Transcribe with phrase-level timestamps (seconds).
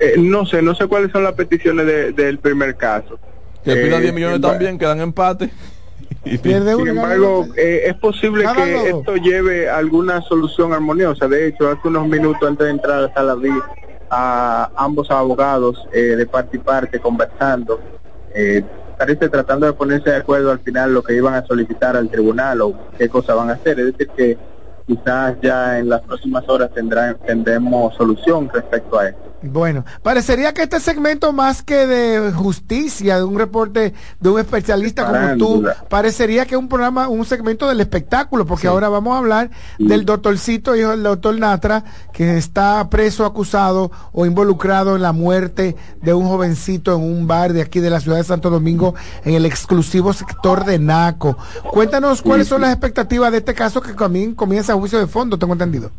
[0.00, 3.18] Eh, no sé, no sé cuáles son las peticiones del primer caso.
[3.64, 5.50] Que pida 10 millones también, quedan empate.
[6.24, 11.26] Y pierde Sin embargo, es posible que esto lleve a alguna solución armoniosa.
[11.28, 13.50] De hecho, hace unos minutos antes de entrar a la vi
[14.10, 17.80] a ambos abogados de parte y parte conversando.
[18.98, 22.60] parece tratando de ponerse de acuerdo al final lo que iban a solicitar al tribunal
[22.62, 23.78] o qué cosa van a hacer.
[23.80, 24.36] Es decir, que
[24.86, 29.27] quizás ya en las próximas horas tendrán, tendremos solución respecto a esto.
[29.40, 35.06] Bueno, parecería que este segmento más que de justicia, de un reporte de un especialista
[35.06, 39.18] como tú, parecería que es un programa, un segmento del espectáculo, porque ahora vamos a
[39.18, 45.12] hablar del doctorcito, hijo del doctor Natra, que está preso, acusado o involucrado en la
[45.12, 48.96] muerte de un jovencito en un bar de aquí de la ciudad de Santo Domingo,
[49.24, 51.38] en el exclusivo sector de Naco.
[51.70, 55.52] Cuéntanos cuáles son las expectativas de este caso que también comienza juicio de fondo, tengo
[55.52, 55.92] entendido.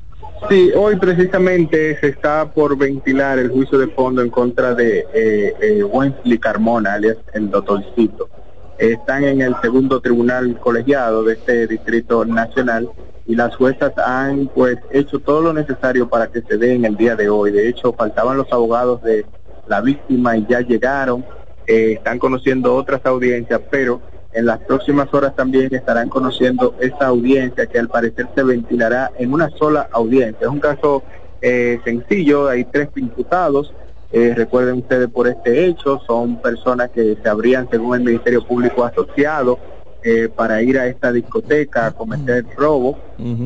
[0.47, 5.53] Sí, hoy precisamente se está por ventilar el juicio de fondo en contra de eh,
[5.59, 8.29] eh Wensley Carmona, alias el doctorcito.
[8.77, 12.89] Están en el segundo tribunal colegiado de este distrito nacional
[13.27, 16.95] y las juezas han pues hecho todo lo necesario para que se dé en el
[16.95, 17.51] día de hoy.
[17.51, 19.25] De hecho, faltaban los abogados de
[19.67, 21.25] la víctima y ya llegaron.
[21.67, 24.01] Eh, están conociendo otras audiencias, pero
[24.33, 29.33] en las próximas horas también estarán conociendo esta audiencia que al parecer se ventilará en
[29.33, 30.45] una sola audiencia.
[30.45, 31.03] Es un caso
[31.41, 33.73] eh, sencillo, hay tres imputados.
[34.11, 38.83] Eh, recuerden ustedes por este hecho, son personas que se habrían, según el Ministerio Público,
[38.83, 39.59] asociado
[40.03, 42.97] eh, para ir a esta discoteca a cometer robo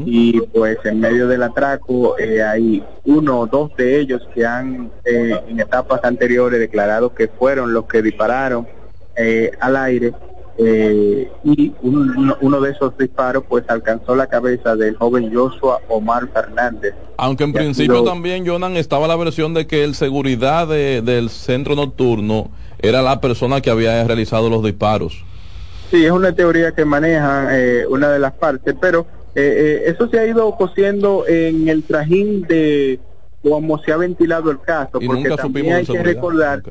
[0.06, 5.59] y pues en medio del atraco hay uno o dos de ellos que han en
[5.59, 8.68] etapas anteriores declarado que fueron los que dispararon
[9.59, 10.14] al aire
[10.58, 16.94] eh, y uno de esos disparos pues alcanzó la cabeza del joven Joshua Omar Fernández.
[17.18, 22.52] Aunque en principio también, Jonan, estaba la versión de que el seguridad del centro nocturno
[22.80, 25.24] era la persona que había realizado los disparos.
[25.90, 29.06] Sí, es una teoría que maneja eh, una de las partes, pero
[29.36, 33.00] eh, eso se ha ido cosiendo en el trajín de
[33.42, 36.63] cómo se ha ventilado el caso, porque también hay que recordar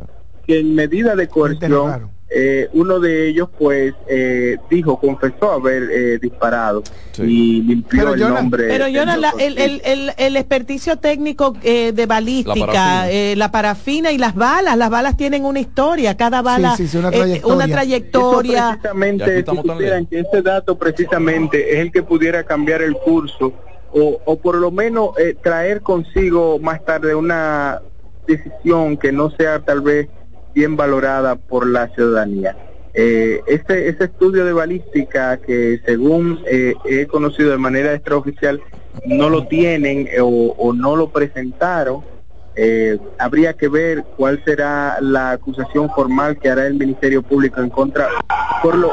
[0.47, 6.19] que en medida de coerción eh, uno de ellos pues eh, dijo, confesó haber eh,
[6.19, 6.83] disparado
[7.19, 8.69] y limpió el nombre.
[8.69, 13.07] Pero yo el, el, el, experticio técnico de balística,
[13.37, 14.13] la parafina.
[14.13, 17.55] y las balas, las balas tienen una historia, cada bala sí, una trayectoria.
[17.55, 18.69] Una trayectoria.
[18.71, 23.53] precisamente, si que ese dato precisamente es el que pudiera cambiar el curso
[23.93, 25.11] o, o por lo menos
[25.43, 27.83] traer consigo más tarde una
[28.27, 30.09] decisión que no sea tal vez
[30.55, 32.57] bien valorada por la ciudadanía.
[32.95, 38.61] Eh, este, ese estudio de balística que según eh, he conocido de manera extraoficial
[39.07, 42.05] no lo tienen eh, o, no lo presentaron,
[42.55, 47.71] eh, habría que ver cuál será la acusación formal que hará el Ministerio Público en
[47.71, 48.09] contra,
[48.63, 48.91] por lo,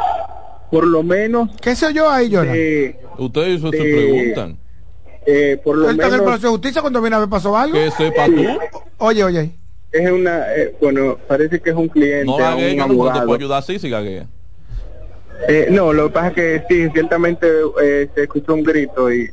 [0.72, 1.50] por lo menos...
[1.60, 2.96] ¿Qué sé yo ahí, Jonathan?
[3.18, 4.58] Ustedes se preguntan.
[5.62, 7.74] por lo menos, en el proceso de justicia cuando viene a ver pasó algo?
[7.74, 8.46] Que sepa tú.
[9.00, 9.59] Oye, oye
[9.92, 12.26] es una, eh, bueno, parece que es un cliente.
[12.26, 13.92] No, un no, no te puedo ayudar así, si
[15.48, 17.48] Eh, no, lo que pasa es que sí, ciertamente
[17.82, 19.30] eh, se escuchó un grito y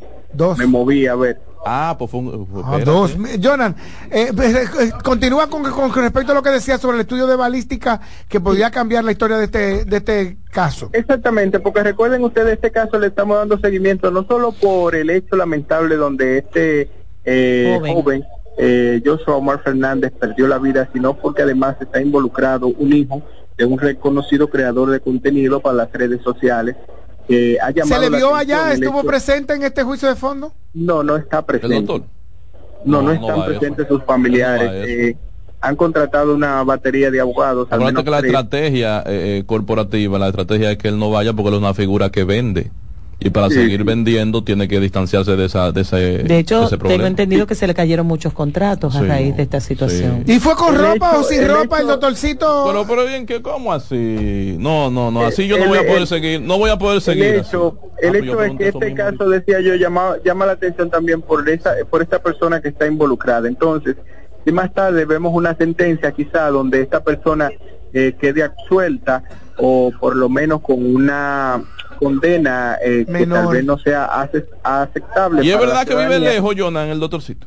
[0.57, 1.39] me moví a ver.
[1.69, 2.47] Ah, pues fue un...
[2.65, 3.17] Ah, dos.
[3.43, 3.75] Jonan,
[4.13, 8.01] eh, eh, continúa con, con, respecto a lo que decía sobre el estudio de balística
[8.29, 10.91] que podría cambiar la historia de este, de este caso.
[10.93, 15.35] Exactamente, porque recuerden ustedes, este caso le estamos dando seguimiento no solo por el hecho
[15.35, 16.89] lamentable donde este
[17.25, 18.25] joven
[18.57, 23.23] eh, Joshua Omar Fernández perdió la vida, sino porque además está involucrado un hijo
[23.57, 26.77] de un reconocido creador de contenido para las redes sociales.
[27.29, 28.73] Que ha ¿Se le vio allá?
[28.73, 30.53] ¿Estuvo presente en este juicio de fondo?
[30.73, 32.03] No, no está presente.
[32.85, 34.71] No, no, están presentes sus familiares.
[34.89, 35.17] Eh,
[35.61, 37.67] han contratado una batería de abogados.
[37.71, 41.55] Acuérdate que la estrategia eh, corporativa, la estrategia es que él no vaya porque él
[41.55, 42.71] es una figura que vende
[43.19, 47.47] y para seguir vendiendo tiene que distanciarse de esa de ese de hecho tengo entendido
[47.47, 50.25] que se le cayeron muchos contratos a raíz de esta situación.
[50.27, 54.57] Y fue con ropa o sin ropa el doctorcito pero pero bien que cómo así
[54.59, 57.25] no no no así yo no voy a poder seguir no voy a poder seguir
[57.25, 60.91] el hecho, el ah, hecho es que este caso decía yo llama llama la atención
[60.91, 63.49] también por esa por esta persona que está involucrada.
[63.49, 63.97] Entonces
[64.45, 67.51] si más tarde vemos una sentencia quizá donde esta persona
[67.95, 69.23] eh, quede absuelta
[69.57, 71.63] o por lo menos con una
[71.97, 74.07] condena eh, que tal vez no sea
[74.63, 75.45] aceptable.
[75.45, 77.47] Y es verdad que vive lejos, Jonan, el doctorcito.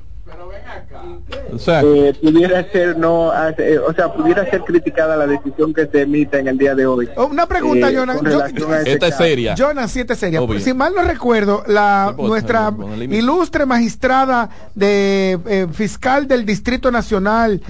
[1.54, 5.88] O sea, eh, pudiera ser no, eh, o sea, pudiera ser criticada la decisión que
[5.88, 7.10] se emite en el día de hoy.
[7.16, 8.18] Oh, una pregunta, eh, Jonas.
[8.18, 9.56] Este esta es seria.
[9.56, 10.42] Jonas, sí, esta es seria.
[10.60, 12.74] Si mal no recuerdo, la nuestra
[13.10, 17.62] ilustre magistrada de fiscal del Distrito Nacional,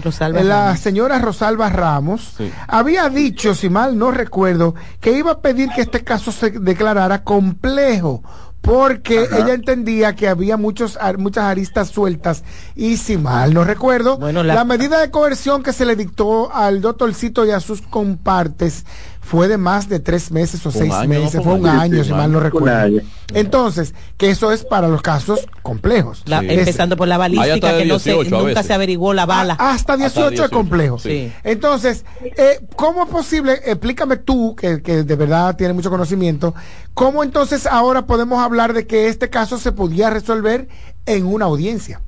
[0.44, 2.36] la señora Rosalba Ramos,
[2.68, 7.24] había dicho, si mal no recuerdo, que iba a pedir que este caso se declarara
[7.24, 8.24] complejo
[8.70, 12.44] porque ella entendía que había muchos muchas aristas sueltas
[12.76, 14.64] y si mal no recuerdo la...
[14.64, 18.86] medida de coerción que se le dictó al doctorcito y a sus compartes
[19.30, 22.40] fue de más de tres meses o seis meses, fue un año, si mal no
[22.40, 23.00] recuerdo.
[23.36, 26.24] Entonces, que eso es para los casos complejos.
[26.26, 29.56] empezando por la balística, que no se, nunca se averiguó la bala.
[29.60, 30.98] hasta 18 es complejo.
[31.44, 33.54] Entonces, eh, ¿cómo es posible?
[33.66, 36.56] Explícame tú, que, que de verdad tiene mucho conocimiento,
[36.96, 40.68] ¿cómo entonces ahora podemos hablar de que este caso se podía resolver
[41.06, 42.02] en una audiencia?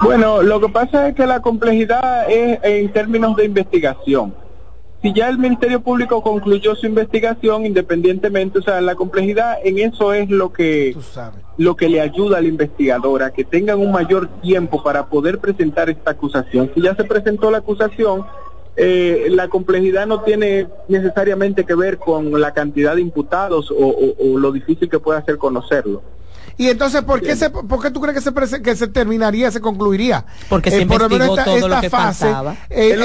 [0.00, 4.43] Bueno, lo que pasa es que la complejidad es en términos de investigación
[5.04, 10.14] si ya el Ministerio Público concluyó su investigación independientemente, o sea, la complejidad en eso
[10.14, 10.96] es lo que
[11.58, 15.90] lo que le ayuda al investigador a que tengan un mayor tiempo para poder presentar
[15.90, 16.70] esta acusación.
[16.74, 18.24] Si ya se presentó la acusación,
[18.76, 24.52] eh, la complejidad no tiene necesariamente que ver con la cantidad de imputados o lo
[24.52, 26.00] difícil que pueda ser conocerlo.
[26.56, 29.60] Y entonces, ¿por qué, se, ¿por qué tú crees que se, que se terminaría, se
[29.60, 30.24] concluiría?
[30.48, 32.32] Porque se eh, por todo lo que fase
[32.70, 32.96] eh,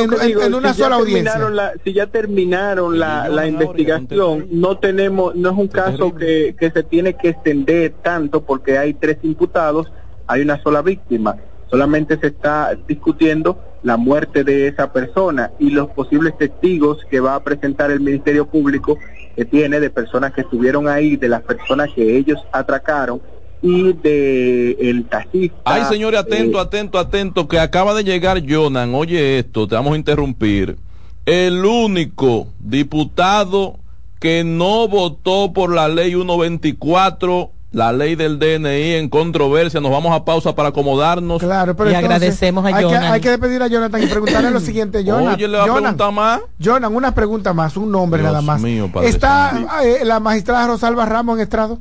[0.41, 1.73] en, una sola audiencia.
[1.83, 6.83] si ya terminaron la, la investigación, no tenemos, no es un caso que, que se
[6.83, 9.91] tiene que extender tanto porque hay tres imputados,
[10.27, 11.35] hay una sola víctima.
[11.71, 17.35] Solamente se está discutiendo la muerte de esa persona y los posibles testigos que va
[17.35, 18.97] a presentar el Ministerio Público
[19.35, 23.21] que tiene de personas que estuvieron ahí, de las personas que ellos atracaron
[23.61, 25.57] y de el taxista.
[25.65, 28.93] Ay, señores, atento, eh, atento, atento, que acaba de llegar Jonan.
[28.95, 30.77] Oye esto, te vamos a interrumpir.
[31.25, 33.77] El único diputado
[34.19, 39.79] que no votó por la ley 124 la ley del DNI en controversia.
[39.79, 41.39] Nos vamos a pausa para acomodarnos.
[41.39, 44.59] Claro, pero y agradecemos a hay Que, hay que despedir a Jonathan y preguntarle lo
[44.59, 45.35] siguiente, Jonathan.
[45.35, 46.41] Oye, le va a preguntar más.
[46.57, 48.61] Jonathan, una pregunta más, un nombre nada más.
[49.03, 51.79] ¿Está eh, la magistrada Rosalba Ramos en estrado?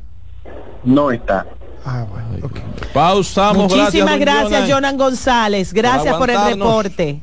[0.84, 1.46] No está.
[1.84, 2.50] Ah, bueno.
[2.92, 3.74] Pausamos.
[3.74, 5.72] Muchísimas gracias, Jonan González.
[5.72, 7.22] Gracias por, el reporte.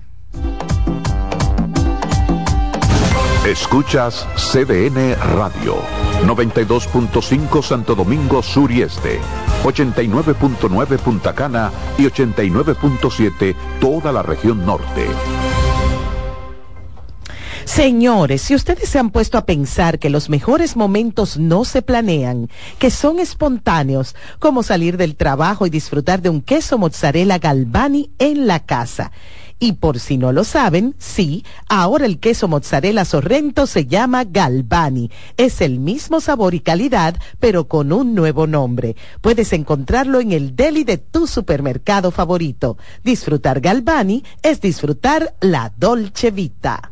[3.45, 5.77] Escuchas CDN Radio,
[6.25, 9.19] 92.5 Santo Domingo Sur y Este,
[9.63, 15.07] 89.9 Punta Cana y 89.7 toda la región norte.
[17.65, 22.47] Señores, si ustedes se han puesto a pensar que los mejores momentos no se planean,
[22.77, 28.45] que son espontáneos, como salir del trabajo y disfrutar de un queso mozzarella Galvani en
[28.45, 29.11] la casa.
[29.57, 35.09] Y por si no lo saben, sí, ahora el queso mozzarella Sorrento se llama Galvani.
[35.35, 38.95] Es el mismo sabor y calidad, pero con un nuevo nombre.
[39.21, 42.77] Puedes encontrarlo en el deli de tu supermercado favorito.
[43.03, 46.91] Disfrutar Galvani es disfrutar la Dolce Vita.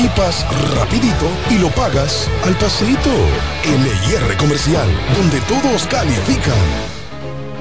[0.01, 3.11] equipas rapidito y lo pagas al paseito.
[3.63, 6.53] LIR Comercial, donde todos califican.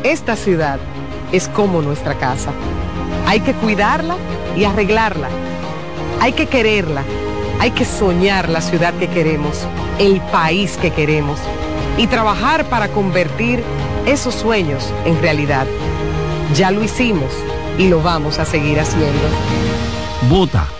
[0.05, 0.79] Esta ciudad
[1.33, 2.51] es como nuestra casa.
[3.27, 4.17] Hay que cuidarla
[4.57, 5.29] y arreglarla.
[6.21, 7.03] Hay que quererla.
[7.59, 9.67] Hay que soñar la ciudad que queremos,
[9.99, 11.39] el país que queremos
[11.99, 13.63] y trabajar para convertir
[14.07, 15.67] esos sueños en realidad.
[16.55, 17.35] Ya lo hicimos
[17.77, 19.29] y lo vamos a seguir haciendo.
[20.31, 20.80] Vota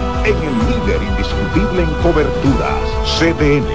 [0.25, 2.81] en el líder indiscutible en coberturas,
[3.17, 3.65] CDN.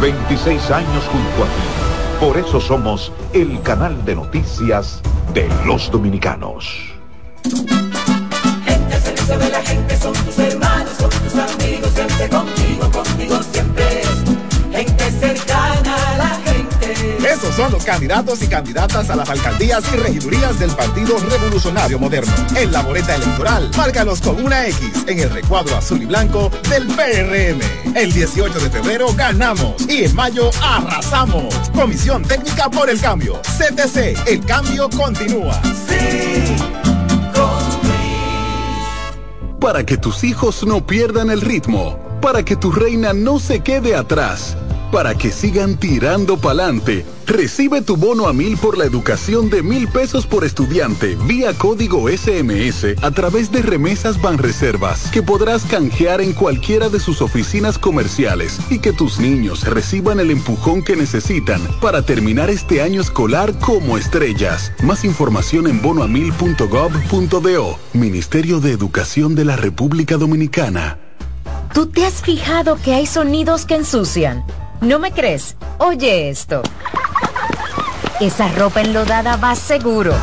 [0.00, 1.84] 26 años junto a ti.
[2.20, 5.00] Por eso somos el canal de noticias
[5.34, 6.94] de los dominicanos.
[8.64, 12.53] Gente servicio de la gente son tus hermanos, son tus amigos, contigo,
[17.34, 22.32] esos son los candidatos y candidatas a las alcaldías y regidurías del Partido Revolucionario Moderno.
[22.54, 26.86] En la boleta electoral, márcalos con una X en el recuadro azul y blanco del
[26.86, 27.96] PRM.
[27.96, 31.52] El 18 de febrero ganamos y en mayo arrasamos.
[31.74, 33.40] Comisión Técnica por el Cambio.
[33.42, 35.60] CTC, el cambio continúa.
[35.88, 36.54] Sí.
[39.58, 43.96] Para que tus hijos no pierdan el ritmo, para que tu reina no se quede
[43.96, 44.56] atrás
[44.94, 47.04] para que sigan tirando pa'lante.
[47.26, 52.08] Recibe tu bono a mil por la educación de mil pesos por estudiante vía código
[52.08, 58.60] SMS a través de remesas Banreservas que podrás canjear en cualquiera de sus oficinas comerciales
[58.70, 63.98] y que tus niños reciban el empujón que necesitan para terminar este año escolar como
[63.98, 64.70] estrellas.
[64.84, 67.78] Más información en bonoamil.gov.do.
[67.94, 71.00] Ministerio de Educación de la República Dominicana.
[71.72, 74.44] ¿Tú te has fijado que hay sonidos que ensucian?
[74.80, 75.56] ¿No me crees?
[75.78, 76.62] Oye esto.
[78.20, 80.14] Esa ropa enlodada va seguro.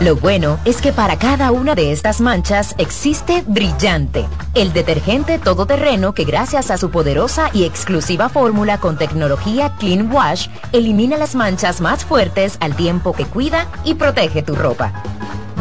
[0.00, 6.14] Lo bueno es que para cada una de estas manchas existe Brillante, el detergente todoterreno
[6.14, 11.80] que gracias a su poderosa y exclusiva fórmula con tecnología Clean Wash elimina las manchas
[11.80, 14.92] más fuertes al tiempo que cuida y protege tu ropa.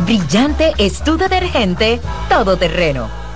[0.06, 2.00] Brillante es tu detergente
[2.30, 3.27] todoterreno.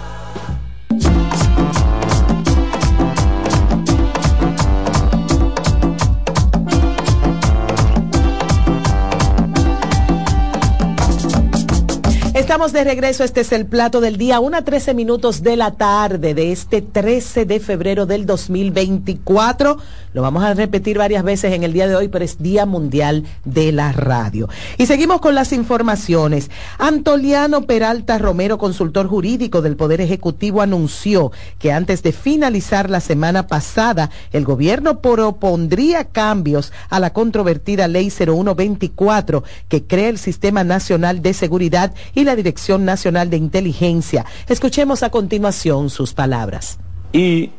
[12.51, 16.33] Estamos de regreso, este es el plato del día, una 13 minutos de la tarde
[16.33, 19.77] de este 13 de febrero del 2024.
[20.13, 23.23] Lo vamos a repetir varias veces en el día de hoy, pero es Día Mundial
[23.45, 24.49] de la Radio.
[24.77, 26.51] Y seguimos con las informaciones.
[26.77, 33.47] Antoliano Peralta Romero, consultor jurídico del Poder Ejecutivo, anunció que antes de finalizar la semana
[33.47, 41.21] pasada, el gobierno propondría cambios a la controvertida Ley 0124 que crea el Sistema Nacional
[41.21, 44.25] de Seguridad y la Dirección Nacional de Inteligencia.
[44.47, 46.79] Escuchemos a continuación sus palabras.
[47.13, 47.51] Y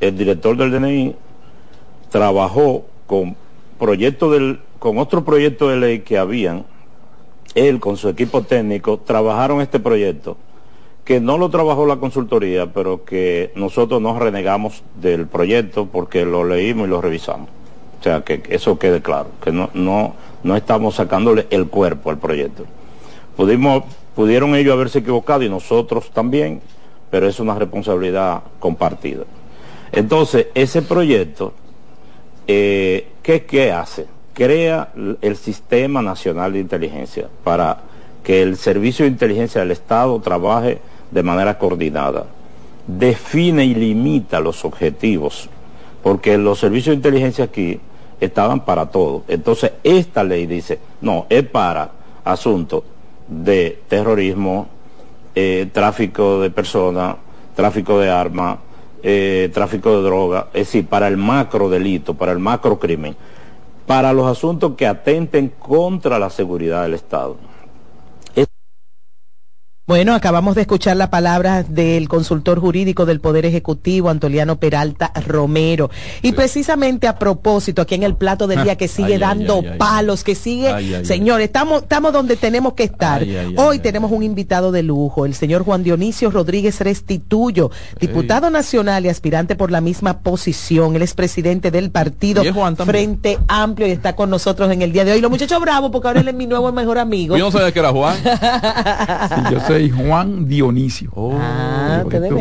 [0.00, 1.16] el director del DNI
[2.10, 3.36] trabajó con
[3.78, 6.64] proyecto del, con otro proyecto de ley que habían,
[7.54, 10.36] él con su equipo técnico trabajaron este proyecto,
[11.04, 16.44] que no lo trabajó la consultoría, pero que nosotros nos renegamos del proyecto porque lo
[16.44, 17.48] leímos y lo revisamos.
[18.00, 22.18] O sea, que eso quede claro, que no, no, no estamos sacándole el cuerpo al
[22.18, 22.64] proyecto.
[23.36, 26.60] Pudimos, pudieron ellos haberse equivocado y nosotros también,
[27.10, 29.24] pero es una responsabilidad compartida.
[29.92, 31.52] Entonces, ese proyecto
[32.46, 34.06] eh, ¿qué, hace?
[34.34, 34.90] Crea
[35.20, 37.78] el Sistema Nacional de Inteligencia para
[38.24, 40.78] que el Servicio de Inteligencia del Estado trabaje
[41.10, 42.26] de manera coordinada.
[42.86, 45.48] Define y limita los objetivos,
[46.02, 47.80] porque los servicios de inteligencia aquí
[48.20, 49.22] estaban para todo.
[49.28, 51.92] Entonces, esta ley dice, no, es para
[52.24, 52.82] asuntos
[53.30, 54.68] de terrorismo,
[55.34, 57.16] eh, tráfico de personas,
[57.54, 58.58] tráfico de armas,
[59.02, 63.16] eh, tráfico de droga, es decir, para el macro delito, para el macro crimen,
[63.86, 67.36] para los asuntos que atenten contra la seguridad del Estado.
[69.90, 75.90] Bueno, acabamos de escuchar la palabra del consultor jurídico del Poder Ejecutivo, Antoliano Peralta Romero.
[76.22, 79.70] Y precisamente a propósito, aquí en el plato del día que sigue Ay, dando ay,
[79.72, 79.78] ay.
[79.78, 83.26] palos, que sigue, señores, estamos, estamos donde tenemos que estar.
[83.56, 89.08] Hoy tenemos un invitado de lujo, el señor Juan Dionisio Rodríguez Restituyo, diputado nacional y
[89.08, 90.94] aspirante por la misma posición.
[90.94, 92.44] Él es presidente del partido.
[92.76, 95.20] Frente Amplio y está con nosotros en el día de hoy.
[95.20, 97.36] Los muchachos bravos, porque ahora él es mi nuevo mejor amigo.
[97.36, 98.14] Yo no sabía que era Juan.
[98.14, 101.10] Sí, yo soy Juan Dionisio.
[101.40, 102.38] Ah, que de tú.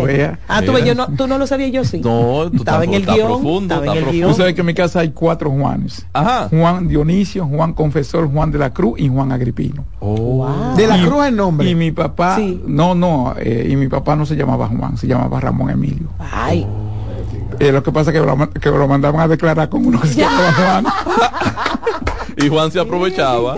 [0.47, 1.99] Ah, tú, ves, yo no, tú no lo sabías, yo sí.
[2.03, 3.27] No, tú Estaba en el estás guion.
[3.27, 4.29] profundo, estaba en el guion.
[4.31, 6.05] Tú sabes que en mi casa hay cuatro Juanes.
[6.13, 6.47] Ajá.
[6.49, 9.85] Juan Dionisio, Juan Confesor, Juan de la Cruz y Juan Agripino.
[9.99, 10.73] Oh.
[10.75, 11.69] De la Y- Cruz el nombre.
[11.69, 12.61] Y mi papá, Sí.
[12.67, 16.07] no, no, eh, y mi papá no se llamaba Juan, se llamaba Ramón Emilio.
[16.19, 16.65] Ay,
[17.59, 20.07] Eh, lo que pasa es que lo, que lo mandaban a declarar con uno que
[20.07, 20.85] se llamaba Juan.
[22.41, 23.57] Y Juan se aprovechaba.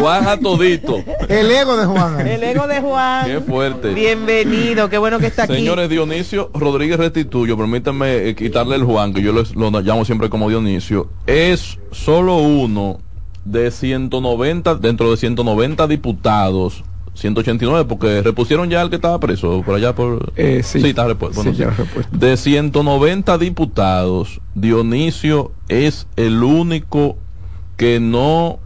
[0.00, 1.02] Juan a todito.
[1.28, 2.26] El ego de Juan.
[2.26, 3.26] el ego de Juan.
[3.26, 3.94] Qué fuerte.
[3.94, 5.54] Bienvenido, qué bueno que está aquí.
[5.54, 10.28] Señores, Dionisio Rodríguez Restituyo, permítanme eh, quitarle el Juan, que yo lo, lo llamo siempre
[10.28, 12.98] como Dionisio, es solo uno
[13.44, 19.74] de 190, dentro de 190 diputados, 189, porque repusieron ya al que estaba preso, por
[19.74, 20.32] allá por...
[20.36, 20.86] Eh, sí.
[20.86, 21.42] está repuesto.
[21.42, 21.82] Sí, bueno, sí.
[21.82, 22.16] repuesto.
[22.16, 27.16] De 190 diputados, Dionisio es el único
[27.78, 28.58] que no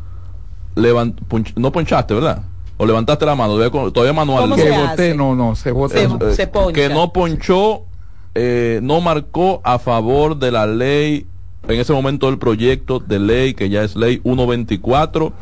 [0.75, 2.42] levant, punch- no ponchaste, ¿verdad?
[2.78, 3.57] O levantaste la mano,
[3.92, 4.42] todavía, manual.
[4.45, 5.95] ¿Cómo que se voté, no, no, se vota.
[5.97, 6.19] Se- no.
[6.28, 6.73] Eh, se poncha.
[6.73, 7.83] que no ponchó,
[8.35, 11.26] eh, no marcó a favor de la ley,
[11.69, 15.33] en ese momento el proyecto de ley, que ya es ley 124,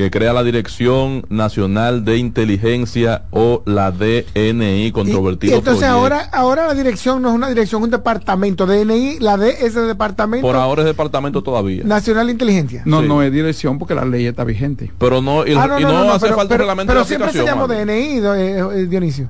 [0.00, 5.52] que crea la Dirección Nacional de Inteligencia o la DNI, controvertido.
[5.52, 5.94] y entonces proyecto.
[6.00, 8.64] ahora, ahora la dirección no es una dirección, es un departamento.
[8.66, 11.84] DNI, la D es el departamento Por ahora es departamento todavía.
[11.84, 12.82] nacional de inteligencia.
[12.86, 13.08] No, Sí.
[13.08, 14.90] no es dirección porque la ley está vigente.
[14.98, 16.90] Pero no, y, Ah, no, y no, no, no, no, hace pero, falta pero- reglamento
[16.92, 17.68] pero de siempre se llamó.
[17.68, 19.28] DNI, eh, eh, Dionisio.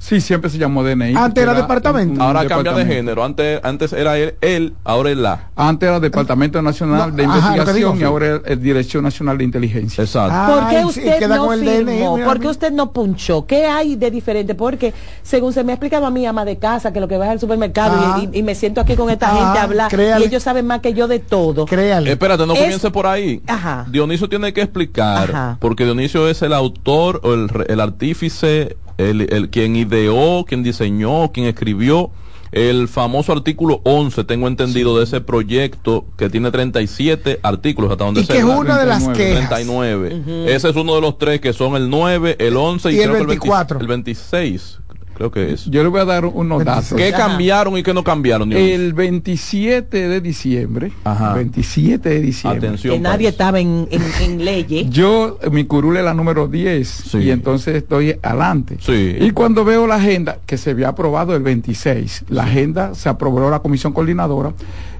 [0.00, 1.14] Sí, siempre se llamó DNI.
[1.16, 2.22] Antes era departamento.
[2.22, 3.24] Ahora cambia de género.
[3.24, 5.48] Antes, antes era él, él, ahora es la.
[5.56, 9.36] Antes era Departamento Nacional No, de ajá, Investigación digo, y ahora es, es Dirección Nacional
[9.38, 10.04] de Inteligencia.
[10.04, 10.54] Exacto.
[10.54, 12.14] ¿Por qué sí, usted queda no el DNI, firmó?
[12.14, 13.44] mira, ¿Por qué usted no punchó?
[13.44, 14.54] ¿Qué hay de diferente?
[14.54, 17.28] Porque, según se me ha explicado a mi ama de casa, que lo que va
[17.32, 18.20] al supermercado Ah.
[18.22, 20.24] y, y- y me siento aquí con esta Ah, gente a hablar, créale.
[20.24, 21.66] y ellos saben más que yo de todo.
[21.66, 22.12] Créale.
[22.12, 23.42] Espérate, no Es- comience por ahí.
[23.48, 23.84] Ajá.
[23.90, 25.56] Dionisio tiene que explicar, Ajá.
[25.60, 30.62] porque Dionisio es el autor o el, re- el artífice, el, el quien ideó, quien
[30.62, 32.10] diseñó, quien escribió
[32.52, 38.22] el famoso artículo 11, tengo entendido, de ese proyecto que tiene 37 artículos hasta donde
[38.22, 39.48] Y se que es una de las 39, quejas.
[39.48, 40.54] 39.
[40.54, 43.10] Ese es uno de los tres que son el 9, el 11 y, Y el
[43.10, 43.80] creo que 24.
[43.80, 44.78] el 26,
[45.18, 45.66] creo que es.
[45.66, 46.94] Yo le voy a dar unos datos.
[46.96, 48.52] ¿Qué cambiaron y qué no cambiaron?
[48.52, 51.34] El 27 de diciembre, Ajá.
[51.34, 52.94] 27 de diciembre, Atención.
[52.94, 53.28] Que nadie país.
[53.32, 54.88] estaba en, en, en leyes.
[54.90, 57.18] yo, mi curul es la número 10 Sí.
[57.18, 58.78] y entonces estoy adelante.
[58.80, 59.16] Sí.
[59.20, 63.50] Y cuando veo la agenda, que se había aprobado el 26, la agenda se aprobó
[63.50, 64.52] la comisión coordinadora,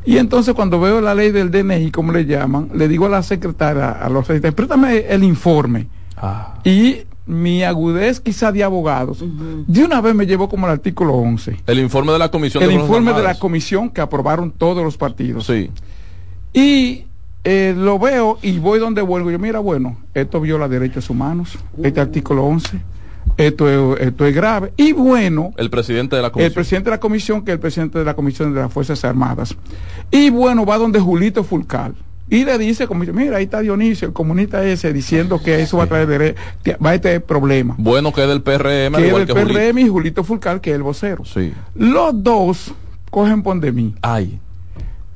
[0.05, 3.23] y entonces cuando veo la ley del DNI, como le llaman, le digo a la
[3.23, 5.87] secretaria, a los secretarios, préstame el informe.
[6.17, 6.55] Ah.
[6.65, 9.23] Y mi agudez quizá de abogados,
[9.67, 11.59] de una vez me llevó como el artículo 11.
[11.67, 14.97] El informe de la Comisión El de informe de la comisión que aprobaron todos los
[14.97, 15.47] partidos.
[15.47, 15.71] Sí.
[16.55, 17.05] Y
[17.45, 19.31] eh, lo veo y voy donde vuelvo.
[19.31, 22.81] Yo, mira, bueno, esto viola derechos humanos, este artículo 11,
[23.37, 24.73] esto es, esto es grave.
[24.79, 26.47] Y bueno, El presidente de la Comisión.
[26.49, 29.05] el presidente de la comisión, que es el presidente de la comisión de las Fuerzas
[29.05, 29.55] Armadas.
[30.11, 31.95] Y bueno, va donde Julito Fulcal.
[32.31, 35.79] Y le dice, como, dice, mira, ahí está Dionisio, el comunista ese, diciendo que eso
[35.79, 36.37] va a traer
[36.85, 37.77] va a tener problemas.
[37.79, 39.55] Bueno que es del PRM, Que es igual el que Julito.
[39.59, 41.25] PRM y Julito Fulcal, que es el vocero.
[41.25, 41.53] Sí.
[41.75, 42.75] Los dos
[43.11, 43.95] cogen de mí.
[44.03, 44.39] Ay.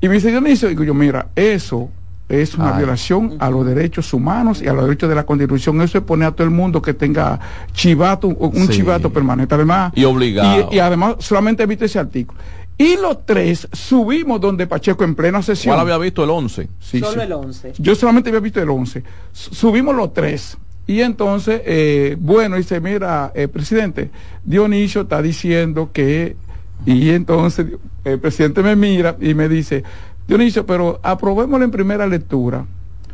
[0.01, 1.89] Y me dice Dionisio, digo yo, mira, eso
[2.29, 2.77] es una Ay.
[2.79, 5.81] violación a los derechos humanos y a los derechos de la Constitución.
[5.81, 7.39] Eso es poner a todo el mundo que tenga
[7.73, 8.73] chivato, un Sí.
[8.77, 9.53] chivato permanente.
[9.53, 10.69] Además, Y obligado.
[10.71, 12.39] Y, y además, solamente evite ese artículo.
[12.77, 15.75] Y los tres subimos donde Pacheco en plena sesión.
[15.75, 16.69] ¿Cuál había visto el 11?
[16.79, 17.19] Sí, Solo sí.
[17.21, 17.73] el 11.
[17.77, 18.99] Yo solamente había visto el 11.
[19.33, 20.57] S- Subimos los tres.
[20.85, 24.09] Y entonces, eh, bueno, dice, mira, eh, presidente,
[24.43, 26.35] Dionisio está diciendo que...
[26.85, 27.67] Y entonces
[28.03, 29.83] el presidente me mira y me dice,
[30.27, 32.65] Dionisio, pero aprobémoslo en primera lectura.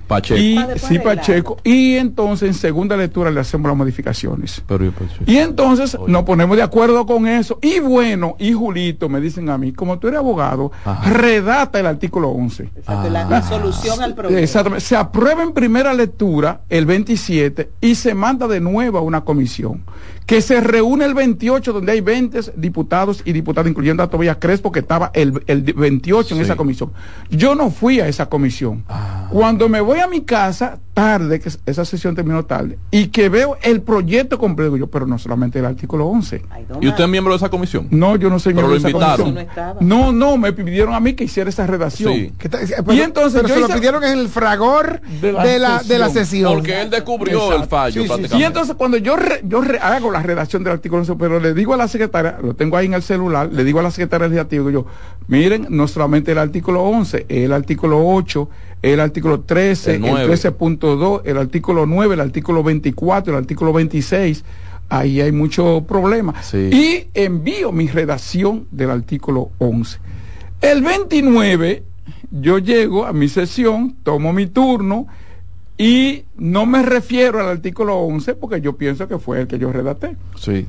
[0.09, 0.39] Pacheco.
[0.41, 0.99] Y Ah, sí.
[0.99, 1.57] Pacheco.
[1.63, 4.61] Y entonces en segunda lectura le hacemos las modificaciones.
[4.67, 5.23] Pero, y Pacheco.
[5.25, 6.11] Y entonces Oye.
[6.11, 7.59] nos ponemos de acuerdo con eso.
[7.61, 11.09] Y bueno, y Julito me dicen a mí, como tú eres abogado, Ajá.
[11.11, 12.63] redata el artículo 11.
[12.75, 13.29] Exacto, la, Ah.
[13.29, 14.41] la solución al problema.
[14.41, 14.83] Exactamente.
[14.83, 19.83] Se aprueba en primera lectura el 27 y se manda de nuevo a una comisión
[20.29, 24.71] que se reúne el 28 donde hay 20 diputados y diputadas, incluyendo a Tobias Crespo
[24.71, 26.91] que estaba el, el 28 en esa comisión.
[27.31, 28.83] Yo no fui a esa comisión.
[28.87, 29.27] Ah.
[29.31, 33.57] Cuando me voy a mi casa, tarde, que esa sesión terminó tarde, y que veo
[33.63, 36.41] el proyecto completo, yo, pero no solamente el artículo 11.
[36.81, 37.87] ¿Y usted es miembro de esa comisión?
[37.89, 39.33] No, yo no soy Pero miembro lo de esa invitaron.
[39.33, 39.87] comisión.
[39.87, 42.13] No, no, me pidieron a mí que hiciera esa redacción.
[42.13, 42.19] Sí.
[42.19, 42.49] Eh, y
[42.83, 46.11] pero- entonces pero yo se lo pidieron en el fragor de la, de la, sesión.
[46.13, 46.53] sesión.
[46.55, 47.63] Porque él descubrió Exacto.
[47.63, 48.07] el fallo Sí, sí, sí.
[48.07, 48.43] prácticamente.
[48.43, 51.53] Y entonces cuando yo re- yo re- hago la redacción del artículo 11, pero le
[51.53, 54.27] digo a la secretaria, lo tengo ahí en el celular, le digo a la secretaria
[54.27, 54.85] legislativa, yo,
[55.27, 58.49] miren, no solamente el artículo 11, el artículo 8,
[58.81, 60.33] el artículo 13, El el, nueve.
[60.33, 64.43] 13.2, el artículo 9, el artículo 24, el artículo 26.
[64.89, 66.41] Ahí hay mucho problema.
[66.41, 66.69] Sí.
[66.71, 69.99] Y envío mi redacción del artículo 11.
[70.61, 71.83] El 29,
[72.31, 75.07] yo llego a mi sesión, tomo mi turno
[75.77, 79.71] y no me refiero al artículo 11 porque yo pienso que fue el que yo
[79.71, 80.17] redacté.
[80.35, 80.65] Sí.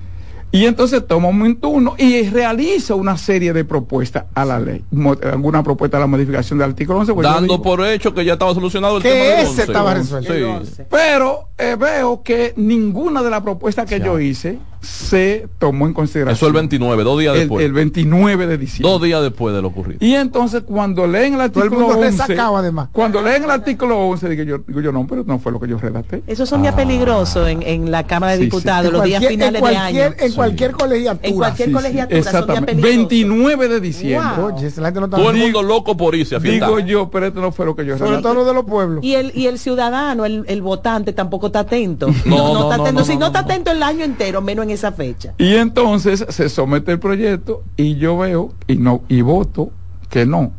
[0.53, 4.85] Y entonces tomo mi turno y realizo una serie de propuestas a la ley.
[5.33, 7.15] Alguna propuesta a la modificación del artículo 11.
[7.15, 9.63] pues Dando digo- por hecho que ya estaba solucionado el Que tema del ese 11.
[9.63, 10.65] estaba resuelto.
[10.65, 10.83] Sí.
[10.91, 14.07] Pero eh, veo que ninguna de las propuestas que Ya.
[14.07, 16.35] yo hice se tomó en consideración.
[16.35, 17.65] Eso el 29, dos días El- después.
[17.67, 18.91] El, 29 de diciembre.
[18.91, 19.99] Dos días después de lo ocurrido.
[20.01, 22.89] Y entonces cuando leen el Todo el artículo mundo 11, resacado, además.
[22.93, 25.69] cuando leen el artículo 11, digo yo, digo yo no, pero no fue lo que
[25.69, 26.23] yo redacté.
[26.27, 28.45] Eso son ya peligrosos en, en la Cámara de Sí.
[28.45, 30.15] Diputados, los días finales en de año.
[30.19, 31.29] En cualquier colegiatura.
[31.29, 32.67] En cualquier colegiatura son Exactamente.
[32.75, 32.99] peligrosos.
[33.09, 34.31] 29 de diciembre.
[34.43, 34.55] Wow.
[34.57, 36.69] Oye, esa gente no está- Todo el Digo- mundo loco por irse a fiestar.
[36.69, 39.05] Digo yo, pero esto no fue lo que yo Sobre todo los de los pueblos.
[39.05, 42.09] Y el, y el ciudadano, el, el votante, tampoco está atento.
[42.25, 43.01] No, no, está no, atento.
[43.01, 45.35] no, si no, no, está atento el año entero, menos en esa fecha.
[45.39, 49.71] Y entonces se somete el proyecto y yo veo y no y voto
[50.09, 50.53] que no.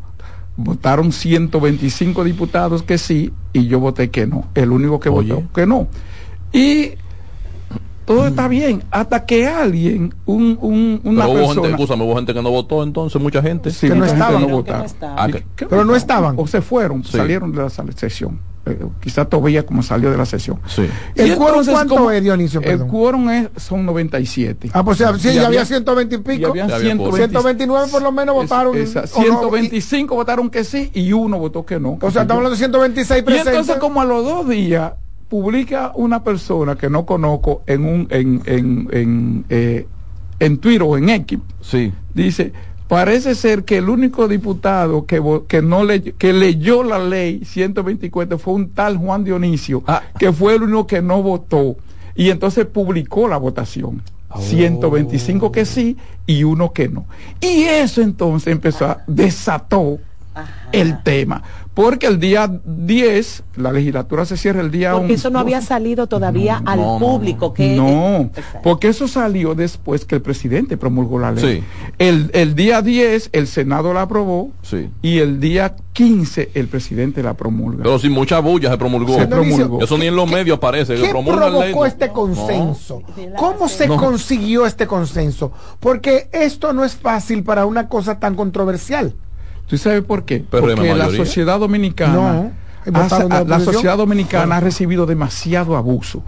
[0.58, 4.48] Votaron 125 diputados que sí y yo voté que no.
[4.54, 5.34] El único que Oye.
[5.34, 5.88] votó que no.
[6.54, 6.92] Y
[8.06, 12.16] todo está bien hasta que alguien, un, un- una Pero hubo gente, persona, escúchame, hubo
[12.16, 13.72] gente que no votó entonces, mucha gente.
[13.72, 14.42] Sí, que no gente estaban.
[14.42, 14.86] no votaron.
[15.02, 16.36] Ah, que- ¿Qué Pero no estaban.
[16.38, 17.18] O se fueron, Sí.
[17.18, 18.40] salieron de la sesión.
[18.64, 20.60] Eh, quizá todavía como salió de la sesión.
[20.68, 20.84] Sí.
[21.16, 22.60] ¿El Y quórum cuánto como- es, Dionisio?
[22.60, 22.88] El Perdón.
[22.90, 24.70] quórum es, son 97.
[24.72, 26.50] Ah, pues sí, Y ya había había- 120 y y pico.
[26.52, 28.78] había Ya había 120 129 por lo menos Es- votaron.
[28.78, 31.98] esa- o no, 125 votaron que sí y uno votó que no.
[32.00, 33.52] y- o sea, estamos hablando de 126 y presentes.
[33.54, 34.94] entonces como a los dos días
[35.32, 39.88] publica una persona que no conozco en un en en en, eh,
[40.42, 41.94] en Twitter o en X Sí.
[42.14, 42.52] dice
[42.90, 48.38] parece ser que el único diputado que que no le, que leyó la ley 124
[48.38, 50.02] fue un tal Juan Dionisio Ah.
[50.20, 51.78] que fue el único que no votó
[52.14, 54.02] y entonces publicó la votación
[54.34, 54.42] Oh.
[54.42, 57.06] 125 que sí y uno que no
[57.40, 59.98] y eso entonces empezó a desató
[60.72, 65.14] el tema porque el día 10 la legislatura se cierra el día Porque 11.
[65.16, 67.54] eso no había salido todavía al no, no, público.
[67.54, 68.30] que No,
[68.62, 71.60] porque eso salió después que el presidente promulgó la ley.
[71.60, 71.64] Sí.
[71.98, 74.90] El, el día 10 el Senado la aprobó Sí.
[75.02, 77.84] y el día 15 el presidente la promulga.
[77.84, 79.16] Pero sin mucha bulla se promulgó.
[79.16, 79.82] Se promulgó.
[79.82, 80.96] Eso ni en los medios aparece.
[80.96, 83.02] ¿Qué ley, provocó este consenso?
[83.38, 83.98] ¿Cómo se No.
[83.98, 85.52] consiguió este consenso?
[85.80, 89.14] Porque esto no es fácil para una cosa tan controversial.
[89.72, 90.44] ¿Tú sabes por qué?
[90.52, 92.52] Pero Porque la sociedad dominicana, No,
[92.86, 96.24] ha- la sociedad dominicana ha recibido demasiado abuso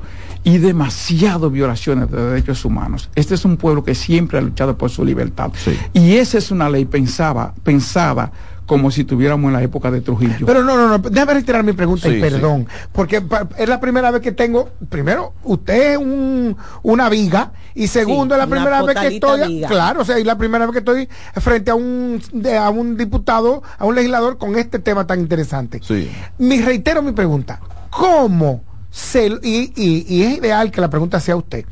[0.45, 3.09] y demasiado violaciones de derechos humanos.
[3.15, 5.51] Este es un pueblo que siempre ha luchado por su libertad.
[5.61, 5.77] Sí.
[5.91, 8.31] Y esa es una ley pensaba, pensada
[8.65, 10.45] como si tuviéramos en la época de Trujillo.
[10.45, 13.21] Pero no, no, no, déjame retirar mi pregunta Sí, y perdón, porque
[13.57, 18.41] es la primera vez que tengo, primero, usted es un, una viga y segundo, Sí,
[18.41, 19.67] es la primera vez que estoy, viga.
[19.67, 21.09] claro, o sea, y la primera vez que estoy
[21.41, 25.79] frente a un, de- a un diputado, a un legislador con este tema tan interesante.
[25.83, 26.09] Sí.
[26.37, 31.35] Mi reitero mi pregunta, ¿cómo se, y, y- y es ideal que la pregunta sea
[31.35, 31.65] usted,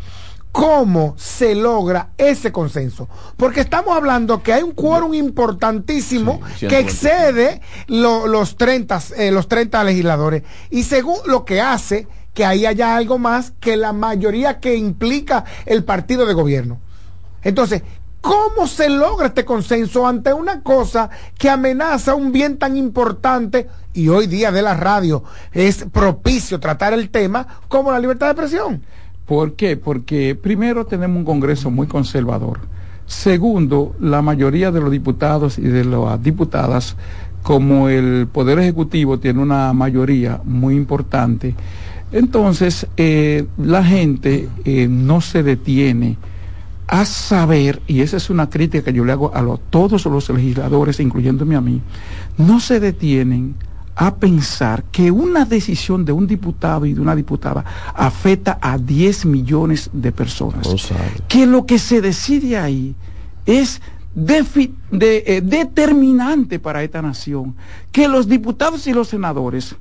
[0.51, 3.07] ¿cómo se logra ese consenso?
[3.37, 6.89] Porque estamos hablando que hay un quórum importantísimo Sí, que 125.
[6.89, 12.65] excede lo- los 30, eh, los 30 legisladores y según lo que hace que ahí
[12.65, 16.79] haya algo más que la mayoría que implica el partido de gobierno.
[17.43, 17.81] Entonces,
[18.21, 24.07] ¿cómo se logra este consenso ante una cosa que amenaza un bien tan importante y
[24.07, 28.85] hoy día de la radio es propicio tratar el tema como la libertad de expresión?
[29.31, 29.77] ¿Por qué?
[29.77, 32.59] Porque primero tenemos un Congreso muy conservador.
[33.05, 36.97] Segundo, la mayoría de los diputados y de las diputadas,
[37.41, 41.55] como el Poder Ejecutivo tiene una mayoría muy importante,
[42.11, 46.17] entonces eh, la gente eh, no se detiene
[46.87, 50.99] a saber, y esa es una crítica que yo le hago a todos los legisladores,
[50.99, 51.79] incluyéndome a mí,
[52.37, 53.55] no se detienen
[53.95, 59.25] a pensar que una decisión de un diputado y de una diputada afecta a 10
[59.25, 60.67] millones de personas.
[61.27, 62.95] Que lo que se decide ahí
[63.45, 63.81] es
[64.15, 67.55] de- eh, determinante para esta nación.
[67.91, 69.75] Que los diputados y los senadores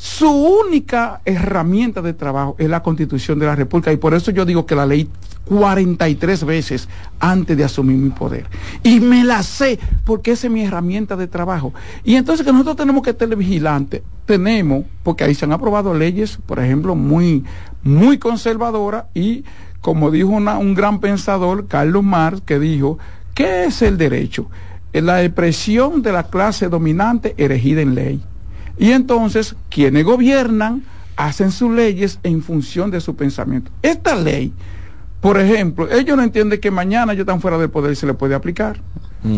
[0.00, 4.44] Su única herramienta de trabajo es la constitución de la República y por eso yo
[4.44, 5.10] digo que la ley
[5.46, 8.46] 43 veces antes de asumir mi poder.
[8.84, 11.74] Y me la sé porque esa es mi herramienta de trabajo.
[12.04, 16.38] Y entonces que nosotros tenemos que estar vigilantes, tenemos, porque ahí se han aprobado leyes,
[16.46, 17.42] por ejemplo, muy,
[17.82, 19.42] muy conservadoras y
[19.80, 22.98] como dijo un gran pensador, Carlos Marx, que dijo,
[23.34, 24.48] ¿qué es el derecho?
[24.92, 28.22] La expresión de la clase dominante erigida en ley.
[28.78, 30.82] Y entonces, quienes gobiernan
[31.16, 33.70] hacen sus leyes en función de su pensamiento.
[33.82, 34.52] Esta ley
[35.20, 38.14] por ejemplo, ellos no entienden que mañana ellos están fuera del poder y se le
[38.14, 38.80] puede aplicar.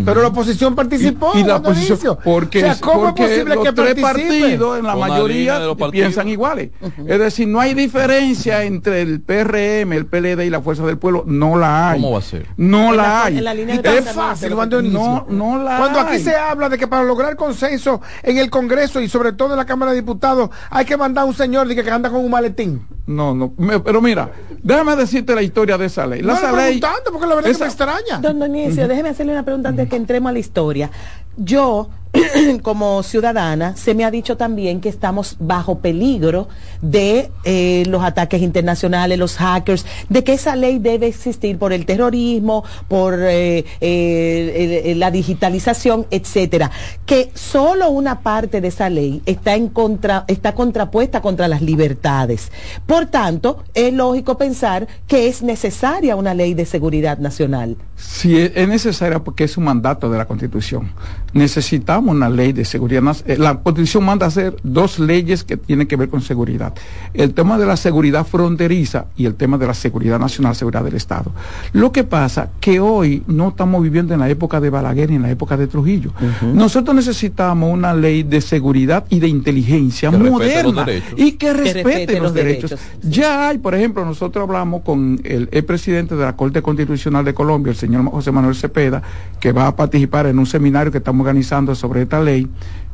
[0.05, 1.33] Pero la oposición participó.
[1.35, 6.71] Y, la oposición, porque, porque los tres partidos en la mayoría piensan iguales.
[7.07, 11.25] Es decir, no hay diferencia entre el PRM, el PLD y la Fuerza del Pueblo.
[11.27, 12.01] No la hay.
[12.01, 12.47] ¿Cómo va a ser?
[12.57, 13.39] No la, hay.
[13.39, 18.01] es fácil cuando no, no la Cuando aquí se habla de que para lograr consenso
[18.23, 21.27] en el Congreso y sobre todo en la Cámara de Diputados hay que mandar a
[21.27, 22.87] un señor que, que anda con un maletín.
[23.07, 23.53] No, no.
[23.83, 24.31] pero mira,
[24.63, 26.23] déjame decirte la historia de esa ley.
[26.23, 28.19] La no, ley, porque la verdad es que me extraña.
[28.21, 30.91] Don Donicio, déjeme hacerle una pregunta antes que entremos a la historia.
[31.37, 31.89] Yo
[32.63, 36.49] como ciudadana, se me ha dicho también que estamos bajo peligro
[36.83, 41.87] de eh, los ataques internacionales, los hackers, de que esa ley debe existir por el
[41.87, 46.71] terrorismo, por eh, eh, la digitalización, etcétera.
[47.07, 52.51] Que solo una parte de esa ley está en contra, está contrapuesta contra las libertades.
[52.87, 57.77] Por tanto, es lógico pensar que es necesaria una ley de seguridad nacional.
[57.97, 60.93] Sí, es necesaria porque es un mandato de la Constitución.
[61.33, 63.03] Necesitamos una ley de seguridad.
[63.27, 66.75] Eh, la Constitución manda hacer dos leyes que tienen que ver con seguridad.
[67.15, 70.97] El tema de la seguridad fronteriza y el tema de la seguridad nacional, seguridad del
[70.97, 71.33] Estado.
[71.73, 75.23] Lo que pasa que hoy no estamos viviendo en la época de Balaguer ni en
[75.23, 76.13] la época de Trujillo.
[76.43, 82.75] Nosotros necesitamos una ley de seguridad y de inteligencia moderna y que respete, los, derechos.
[83.03, 87.35] Ya hay, por ejemplo, nosotros hablamos con el, el presidente de la Corte Constitucional de
[87.35, 89.03] Colombia, el señor José Manuel Cepeda,
[89.39, 92.49] que va a participar en un seminario que estamos organizando sobre esta ley,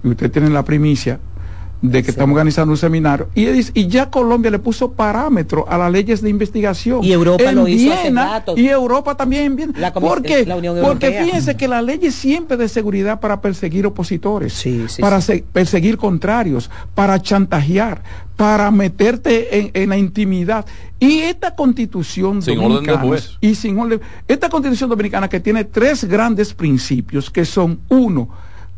[0.05, 1.19] y usted tiene la primicia
[1.83, 3.47] de que estamos organizando un seminario, y,
[3.79, 7.05] y ya Colombia le puso parámetro a las leyes de investigación.
[7.05, 7.93] Y Europa lo hizo
[8.57, 9.75] Y Europa también bien.
[10.01, 10.47] porque,
[10.83, 14.65] porque fíjense que la ley es siempre de seguridad para perseguir opositores,
[14.99, 15.21] para
[15.53, 18.03] perseguir contrarios, para chantajear,
[18.37, 20.65] para meterte en, en la intimidad.
[20.99, 26.05] Y esta constitución sin dominicana, orden y sin orden, esta constitución dominicana que tiene tres
[26.05, 28.31] grandes principios que son uno,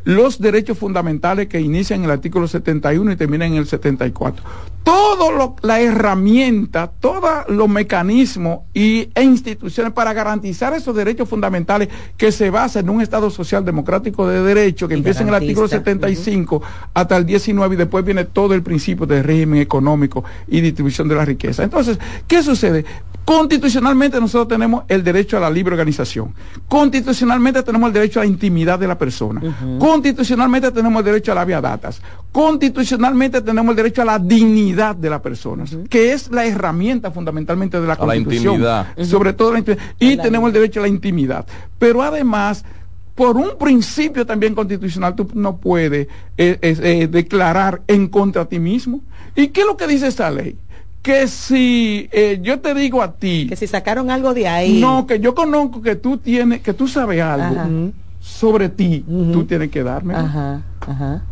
[0.03, 4.43] los derechos fundamentales que inician en el artículo 71 y terminan en el 74.
[4.83, 11.89] Todo lo, la herramienta, todos los mecanismos y, e instituciones para garantizar esos derechos fundamentales
[12.17, 15.67] que se basan en un Estado social democrático de derecho que empieza en el artículo
[15.67, 16.61] 75
[16.93, 21.15] hasta el 19 y después viene todo el principio de régimen económico y distribución de
[21.15, 21.63] la riqueza.
[21.63, 22.85] Entonces, ¿qué sucede?
[23.29, 26.33] Constitucionalmente nosotros tenemos el derecho a la libre organización.
[26.67, 29.39] Constitucionalmente tenemos el derecho a la intimidad de la persona.
[29.77, 32.01] Constitucionalmente tenemos el derecho a la vía datas.
[32.31, 37.79] Constitucionalmente tenemos el derecho a la dignidad de la persona, que es la herramienta fundamentalmente
[37.79, 38.65] de la Constitución.
[39.03, 39.83] Sobre todo la intimidad.
[39.99, 41.45] Y tenemos el derecho a la intimidad.
[41.77, 42.65] Pero además
[43.13, 49.01] por un principio también constitucional tú no puedes eh, eh, declarar en contra ti mismo.
[49.35, 50.57] ¿Y qué es lo que dice esta ley?
[51.01, 54.79] Que si eh, yo te digo a ti que si sacaron algo de ahí.
[54.81, 59.69] no que yo conozco que tú tienes que tú sabes algo sobre ti tú tienes
[59.69, 60.15] que darme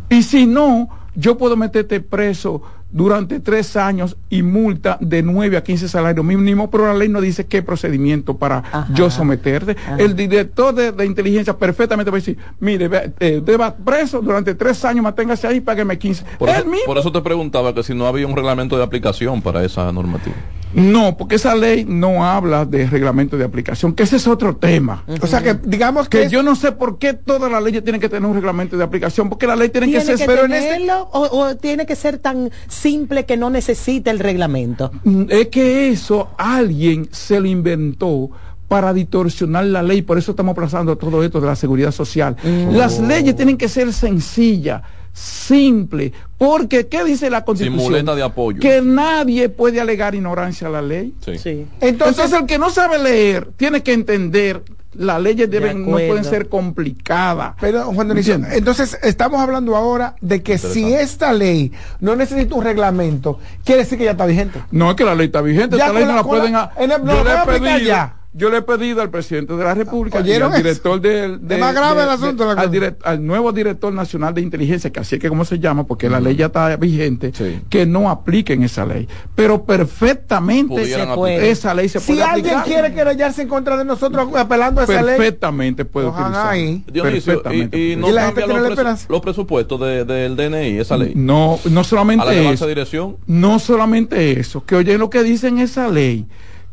[0.08, 5.62] y si no yo puedo meterte preso durante tres años y multa de 9 a
[5.62, 9.76] 15 salarios mínimos, pero la ley no dice qué procedimiento para yo someterte.
[9.98, 15.02] El director de, inteligencia perfectamente va a decir, mire, eh, deba preso durante tres años,
[15.02, 16.24] manténgase ahí, págueme 15.
[16.38, 19.64] Por eso, por eso te preguntaba que si no había un reglamento de aplicación para
[19.64, 20.36] esa normativa.
[20.74, 25.04] No, porque esa ley no habla de reglamento de aplicación, que ese es otro tema.
[25.20, 28.08] O sea que digamos que, yo no sé por qué todas las leyes tienen que
[28.08, 30.92] tener un reglamento de aplicación, porque la ley tiene, que ser pero en este...
[30.92, 34.90] o, o tiene que ser tan simple que no necesita el reglamento.
[35.04, 38.30] Mm, es que eso alguien se lo inventó
[38.68, 42.36] para distorsionar la ley, por eso estamos aplazando todo esto de la seguridad social.
[42.42, 42.76] Mm.
[42.76, 44.82] Las leyes tienen que ser sencillas,
[45.18, 48.06] simple, porque ¿qué dice la Constitución?
[48.06, 48.60] de apoyo.
[48.60, 51.14] Que nadie puede alegar ignorancia a la ley.
[51.20, 51.66] Sí.
[51.80, 54.62] Entonces, el que no sabe leer tiene que entender
[54.94, 57.54] las leyes deben, no pueden ser complicadas.
[57.60, 58.10] Pero, Juan
[58.52, 63.98] entonces estamos hablando ahora de que si esta ley no necesita un reglamento, quiere decir
[63.98, 64.62] que ya está vigente.
[64.70, 66.54] No, es que la ley está vigente, esta ley no la, pueden...
[66.76, 67.90] En el, no yo le pedí,
[68.32, 71.56] yo le he pedido al presidente de la República y ¿Oyeron al director del de-
[71.56, 72.78] más grave de- el asunto, de- la al, cosa.
[72.78, 76.08] direct- al nuevo director nacional de inteligencia, que así es que como se llama, porque
[76.10, 77.32] la ley ya está vigente,
[77.70, 79.08] que no apliquen esa ley.
[79.34, 81.50] Pero perfectamente se puede.
[81.50, 82.64] esa ley se Si puede alguien aplicar.
[82.82, 86.48] quiere querellarse en contra de nosotros apelando a esa ley, perfectamente puede utilizar.
[86.48, 86.84] ahí.
[86.92, 89.06] Dionisio, Perfectamente y, y no Y la gente los, la presu- esperanza.
[89.08, 91.12] los presupuestos de- del DNI, esa ley.
[91.14, 92.66] No, no a solamente la llevarse eso.
[92.66, 93.16] dirección.
[93.26, 96.26] No solamente eso, que oyen lo que dice en esa ley,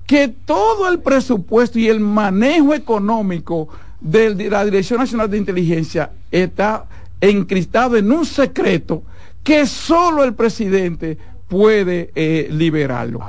[0.05, 3.67] que todo el presupuesto y el manejo económico
[4.01, 6.85] de la Dirección Nacional de Inteligencia está
[7.21, 9.03] encristado en un secreto
[9.43, 13.19] que solo el presidente puede eh, liberarlo.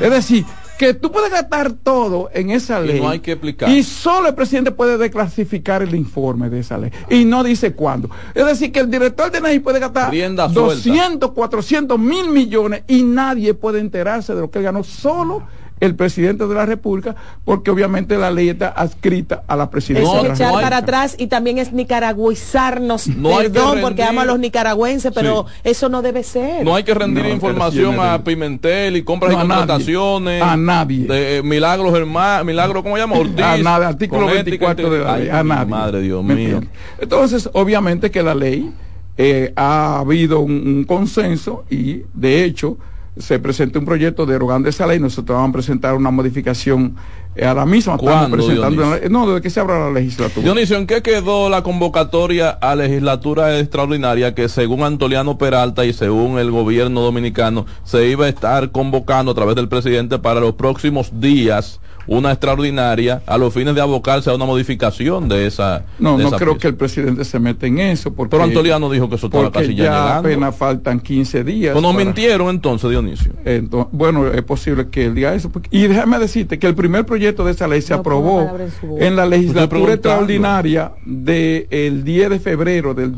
[0.00, 0.44] Es decir,
[0.78, 3.00] que tú puedes gastar todo en esa Y ley.
[3.00, 3.68] no hay que explicar.
[3.70, 6.90] Y solo el presidente puede declasificar el informe de esa ley.
[7.08, 8.10] Y no dice cuándo.
[8.34, 10.74] Es decir, que el director de NAI puede gastar Rienda suelta.
[10.74, 15.42] 200, 400 mil millones y nadie puede enterarse de lo que él ganó, solo
[15.78, 20.22] el presidente de la República, porque obviamente la ley está adscrita a la presidencia Eso
[20.22, 20.66] de es la echar República.
[20.66, 23.08] para atrás y también es nicaragüizarnos.
[23.08, 26.64] No Perdón, porque amo a los nicaragüenses, pero eso no debe ser.
[26.64, 29.56] No hay que rendir No, información a Pimentel y compras No, y a nadie.
[29.60, 30.42] contrataciones.
[30.42, 31.06] A nadie.
[31.06, 33.16] De eh, Milagros Germán, Milagro, ¿cómo se llama?
[33.18, 33.40] Ortiz.
[33.44, 35.66] a nada, artículo con ética 24 de la Ay, ley, a nadie.
[35.70, 36.60] Madre Dios ¿Me mío.
[36.98, 38.70] Entonces, obviamente que la ley
[39.18, 42.78] eh, ha habido un, un consenso y, de hecho,
[43.18, 45.00] se presentó un proyecto derogando esa ley.
[45.00, 46.96] Nosotros vamos a presentar una modificación
[47.34, 47.94] eh, a la misma.
[47.94, 50.44] Estamos ¿Cuándo, presentando una- no, desde que se abra la legislatura.
[50.44, 56.38] Dionisio, ¿en qué quedó la convocatoria a legislatura extraordinaria que según Antoliano Peralta y según
[56.38, 61.20] el gobierno dominicano se iba a estar convocando a través del presidente para los próximos
[61.20, 66.22] días una extraordinaria a los fines de abocarse a una modificación de esa No, de
[66.24, 66.62] no esa creo pieza?
[66.62, 68.12] que el presidente se meta en eso.
[68.14, 71.72] Porque, Pero Antoliano dijo que eso estaba casi ya, ya apenas faltan 15 días.
[71.72, 73.32] Pues nos para- mintieron entonces, Dionisio.
[73.44, 75.50] Entonces, bueno, es posible que él diga eso.
[75.50, 78.50] porque- y déjame decirte que el primer proyecto de esa ley se No aprobó
[78.98, 83.14] en la legislatura extraordinaria del 10 de febrero del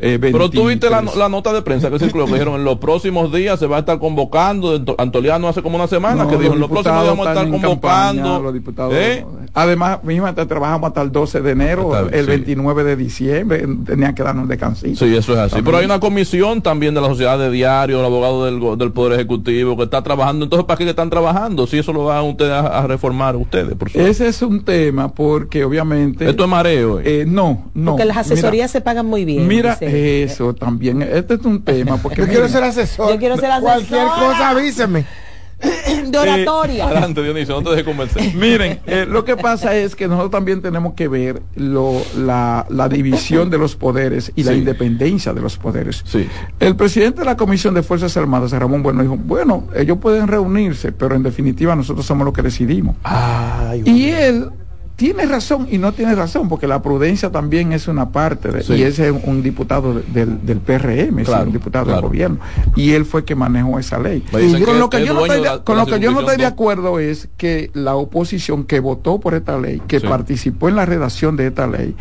[0.00, 0.32] 2020.
[0.32, 3.32] Pero tú viste la, la nota de prensa que circuló, que dijeron en los próximos
[3.32, 6.70] días se va a estar convocando, Antoliano hace como una semana que dijo en los
[6.70, 8.54] próximos días vamos a estar convocando.
[8.92, 9.24] ¿Eh?
[9.54, 12.30] Además, misma trabajamos hasta el 12 de enero, Está el sí.
[12.30, 15.04] 29 de diciembre, tenían que darnos descansito.
[15.04, 15.50] Sí, eso es así.
[15.50, 15.64] También.
[15.64, 19.14] Pero hay una comisión también de la sociedad de diario, el abogado del, del Poder
[19.14, 20.44] Ejecutivo que está trabajando.
[20.44, 21.66] Entonces, ¿para qué que están trabajando?
[21.66, 24.10] Si eso lo van ustedes a, a reformar ustedes, por supuesto.
[24.10, 26.28] Ese es un tema porque obviamente...
[26.28, 27.00] Esto es mareo.
[27.00, 27.20] eh.
[27.20, 27.92] Eh, no, no.
[27.92, 29.46] porque las mira, asesorías se pagan muy bien.
[29.46, 29.89] Mira dice.
[29.92, 31.02] Eso también.
[31.02, 33.12] Este es un tema porque yo mira, quiero ser asesor.
[33.12, 34.26] Yo quiero ser Cualquier asesora.
[34.26, 35.04] cosa avíseme.
[36.10, 36.86] de oratoria.
[36.86, 38.34] Adelante, Dionisio, no te dejes convencer.
[38.34, 42.88] Miren, eh, lo que pasa es que nosotros también tenemos que ver lo, la, la
[42.88, 46.02] división de los poderes y la independencia de los poderes.
[46.06, 46.26] Sí.
[46.60, 50.92] El presidente de la Comisión de Fuerzas Armadas, Ramón Bueno, dijo, bueno, ellos pueden reunirse,
[50.92, 52.96] pero en definitiva nosotros somos los que decidimos.
[53.04, 54.48] Ay, Y él
[55.00, 58.74] tiene razón y no tiene razón, porque la prudencia también es una parte, de, Sí.
[58.74, 62.00] y ese es un diputado de- del, del PRM, es un diputado claro.
[62.02, 62.38] del gobierno,
[62.76, 64.20] y él fue que manejó esa ley.
[64.30, 66.10] Con lo que yo no estoy de de, la- con de lo la que yo
[66.12, 70.00] no estoy de circunscripción acuerdo es que la oposición que votó por esta ley, que
[70.00, 70.06] Sí.
[70.06, 71.96] participó en la redacción de esta ley,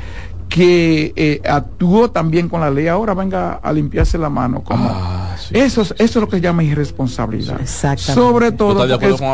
[0.50, 4.62] que eh, actuó también con la ley, ahora venga a limpiarse la mano.
[4.64, 7.62] Como, Ah, sí, eso, es- eso es lo que se llama irresponsabilidad.
[7.62, 8.14] Exactamente.
[8.14, 9.30] Sobre ¿Tú todo porque es- con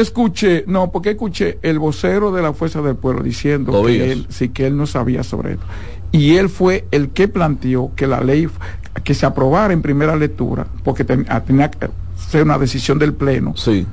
[0.00, 4.48] escuché, no, porque escuché el vocero de la Fuerza del Pueblo diciendo que él, sí,
[4.48, 5.64] que él no sabía sobre esto.
[6.12, 8.48] Y él fue el que planteó que la ley
[9.04, 11.88] que se aprobara en primera lectura, porque ten- ah, tenía que
[12.30, 13.86] ser una decisión del Pleno, Sí.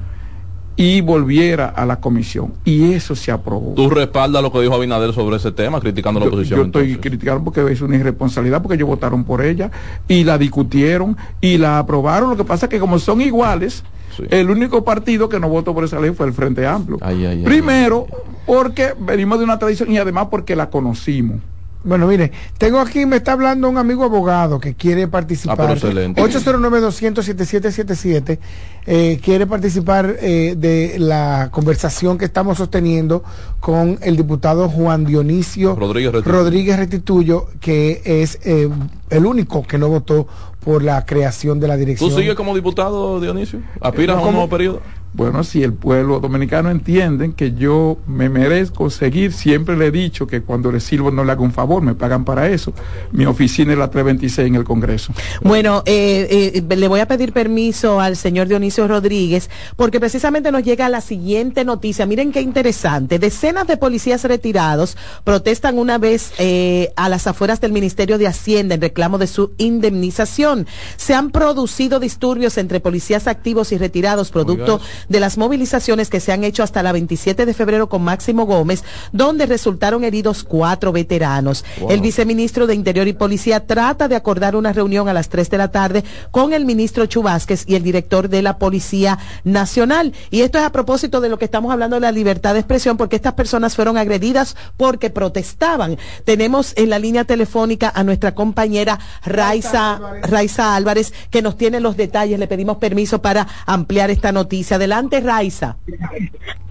[0.82, 2.54] Y volviera a la comisión.
[2.64, 3.74] Y eso se aprobó.
[3.76, 6.58] Tú respaldas lo que dijo Abinader sobre ese tema, criticando la oposición.
[6.58, 7.02] yo estoy entonces.
[7.12, 9.70] criticando porque es una irresponsabilidad, porque ellos votaron por ella
[10.08, 12.30] y la discutieron y la aprobaron.
[12.30, 13.84] Lo que pasa es que como son iguales,
[14.16, 14.24] Sí.
[14.30, 16.98] el único partido que no votó por esa ley fue el Frente Amplio.
[17.02, 17.44] Ay, ay, ay.
[17.44, 18.08] Primero,
[18.46, 21.40] porque venimos de una tradición y además porque la conocimos.
[21.82, 25.72] Bueno, mire, tengo aquí, me está hablando un amigo abogado que quiere Ah, pero participar.
[25.72, 26.22] excelente.
[26.22, 28.40] 809-200-7777.
[28.86, 33.24] Eh, quiere participar eh, de la conversación que estamos sosteniendo
[33.60, 36.44] con el diputado Juan Dionisio Rodríguez Restituyo.
[36.44, 38.70] Rodríguez Restituyo, que es eh,
[39.10, 40.28] el único que no votó
[40.60, 42.10] por la creación de la dirección.
[42.10, 43.60] ¿Tú sigues como diputado, Dionisio?
[43.80, 44.82] ¿Aspiras No, a un como- nuevo periodo?
[45.12, 50.28] Bueno, si el pueblo dominicano entiende que yo me merezco seguir, siempre le he dicho
[50.28, 52.74] que cuando le sirvo no le hago un favor, me pagan para eso.
[53.12, 55.12] Mi oficina es la 326 en el Congreso.
[55.42, 60.64] Bueno, eh, eh, le voy a pedir permiso al señor Dionisio Rodríguez porque precisamente nos
[60.64, 62.06] llega la siguiente noticia.
[62.06, 63.18] Miren qué interesante.
[63.18, 68.76] Decenas de policías retirados protestan una vez eh, a las afueras del Ministerio de Hacienda
[68.76, 70.68] en reclamo de su indemnización.
[70.98, 74.86] Se han producido disturbios entre policías activos y retirados producto Oiga.
[75.08, 78.84] De las movilizaciones que se han hecho hasta la 27 de febrero con Máximo Gómez,
[79.12, 81.64] donde resultaron heridos cuatro veteranos.
[81.90, 85.58] El viceministro de Interior y Policía trata de acordar una reunión a las 3 de
[85.58, 90.14] la tarde con el ministro Chubásquez y el director de la Policía Nacional.
[90.32, 92.98] Y esto es a propósito de lo que estamos hablando de la libertad de expresión,
[92.98, 95.98] porque estas personas fueron agredidas porque protestaban.
[96.26, 101.98] Tenemos en la línea telefónica a nuestra compañera Raiza, Raiza Álvarez, que nos tiene los
[101.98, 102.40] detalles.
[102.40, 104.78] Le pedimos permiso para ampliar esta noticia.
[104.90, 105.76] Adelante, Raiza.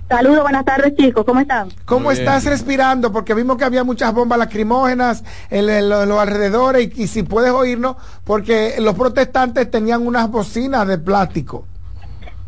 [0.09, 1.69] Saludos, buenas tardes chicos, ¿cómo están?
[1.85, 3.13] ¿Cómo estás respirando?
[3.13, 7.23] Porque vimos que había muchas bombas lacrimógenas en, en los, los alrededores y, y si
[7.23, 7.95] puedes oírnos,
[8.25, 11.65] porque los protestantes tenían unas bocinas de plástico.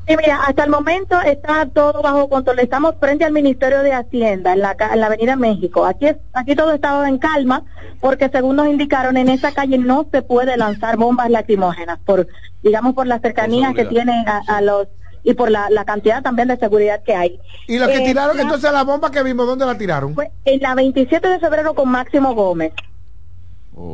[0.09, 2.59] Sí, mira, hasta el momento está todo bajo control.
[2.59, 5.87] Estamos frente al Ministerio de Hacienda, en la, en la Avenida México.
[5.87, 7.63] Aquí, es- aquí todo estaba en calma,
[8.01, 12.27] porque según nos indicaron, en esa calle no se puede lanzar bombas lacrimógenas, por,
[12.61, 14.89] digamos, por la cercanía que tiene a, a los
[15.23, 17.41] y por la, la cantidad también de seguridad que hay.
[17.67, 20.15] Y lo que Eh, tiraron, la- entonces la bomba que vimos, ¿dónde la tiraron?
[20.15, 22.73] fue en la 27 de febrero con Máximo Gómez.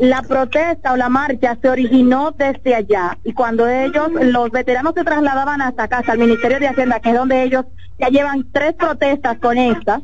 [0.00, 5.04] La protesta o la marcha se originó desde allá y cuando ellos, los veteranos se
[5.04, 7.66] trasladaban hasta acá, hasta el Ministerio de Hacienda, que es donde ellos
[7.98, 10.00] ya llevan tres protestas con esta,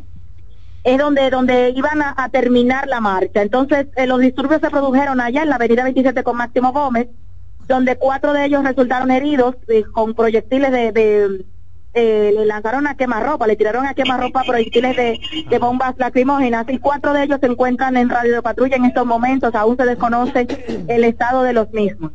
[0.84, 3.42] es donde donde iban a, a terminar la marcha.
[3.42, 7.08] Entonces, eh, los disturbios se produjeron allá en la avenida 27 con Máximo Gómez,
[7.72, 11.44] donde cuatro de ellos resultaron heridos eh, con proyectiles de, de
[11.94, 15.18] eh, le lanzaron a quemarropa, le tiraron a quemarropa proyectiles de,
[15.48, 19.06] de bombas lacrimógenas y cuatro de ellos se encuentran en radio de patrulla en estos
[19.06, 20.46] momentos, aún se desconoce
[20.86, 22.12] el estado de los mismos.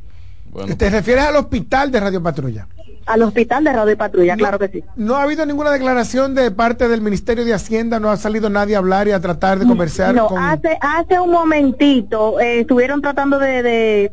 [0.78, 2.68] ¿Te refieres al hospital de Radio Patrulla?
[3.08, 4.84] Al hospital de radio patrulla, claro que sí.
[4.98, 8.76] No ha habido ninguna declaración de parte del Ministerio de Hacienda, no ha salido nadie
[8.76, 10.44] a hablar y a tratar de conversar No, con...
[10.44, 14.12] hace, hace un momentito eh, estuvieron tratando de, de,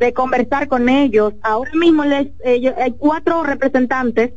[0.00, 1.34] de conversar con ellos.
[1.42, 4.32] Ahora mismo les, ellos- hay cuatro representantes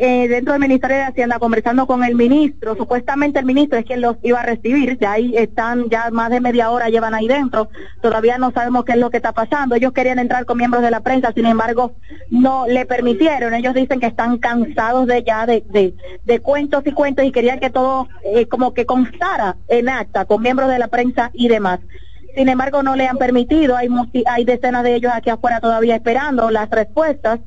[0.00, 2.76] eh, dentro del Ministerio de Hacienda conversando con el ministro.
[2.76, 4.96] Supuestamente el ministro es quien los iba a recibir.
[5.00, 7.68] Ya ahí están, ya más de media hora llevan ahí dentro.
[8.00, 9.74] Todavía no sabemos qué es lo que está pasando.
[9.74, 11.94] Ellos querían entrar con miembros de la prensa, sin embargo,
[12.30, 13.54] no le permitieron.
[13.54, 15.94] Ellos dicen que están cansados de ya de, de,
[16.24, 20.42] de cuentos y cuentos y querían que todo eh, como que constara en acta con
[20.42, 21.80] miembros de la prensa y demás.
[22.38, 23.76] Sin embargo, no le han permitido.
[23.76, 23.88] Hay,
[24.26, 27.40] hay decenas de ellos aquí afuera todavía esperando las respuestas.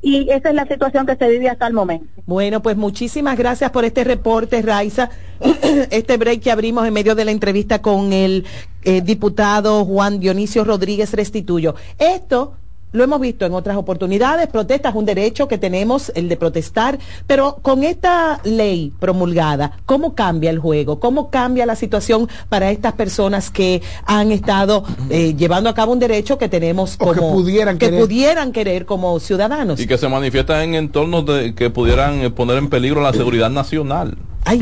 [0.00, 2.06] Y esa es la situación que se vive hasta el momento.
[2.24, 5.10] Bueno, pues muchísimas gracias por este reporte, Raiza.
[5.90, 8.46] Este break que abrimos en medio de la entrevista con el
[8.82, 11.74] eh, diputado Juan Dionisio Rodríguez Restituyo.
[11.98, 12.54] Esto
[12.92, 17.58] lo hemos visto en otras oportunidades, protestas, un derecho que tenemos, el de protestar, pero
[17.62, 20.98] con esta ley promulgada, ¿cómo cambia el juego?
[20.98, 25.98] ¿Cómo cambia la situación para estas personas que han estado eh, llevando a cabo un
[25.98, 28.00] derecho que tenemos O que como pudieran que querer.
[28.00, 29.78] pudieran querer como ciudadanos?
[29.80, 33.50] Y que se manifiestan en entornos de, que pudieran eh, poner en peligro la seguridad
[33.50, 34.16] nacional.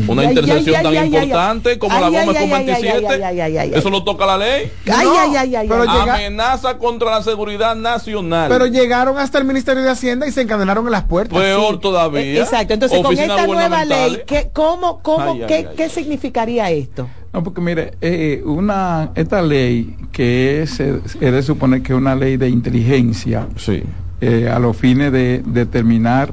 [0.08, 1.78] Una ay, intersección ay, tan importante ay.
[1.78, 3.06] como la Gómez ay, con ay, ay, 27.
[3.08, 4.70] ay, ay, ay, ay, Eso lo toca la ley.
[4.86, 5.88] Ay, ay, ay, ay, pero ay.
[6.00, 8.48] llega- Amenaza contra la seguridad nacional.
[8.48, 11.38] Pero llegaron hasta el Ministerio de Hacienda y se encadenaron en las puertas.
[11.38, 12.20] Peor todavía.
[12.22, 16.70] Eh, Exacto, entonces con Oficinas esta nueva ley, ¿qué, ¿cómo, cómo, qué, ay, qué significaría
[16.70, 17.08] esto?
[17.32, 21.98] No, porque mire, eh, una, esta ley que es, eh, he de suponer que es
[21.98, 23.48] una ley de inteligencia,
[24.20, 26.32] eh, a los fines de determinar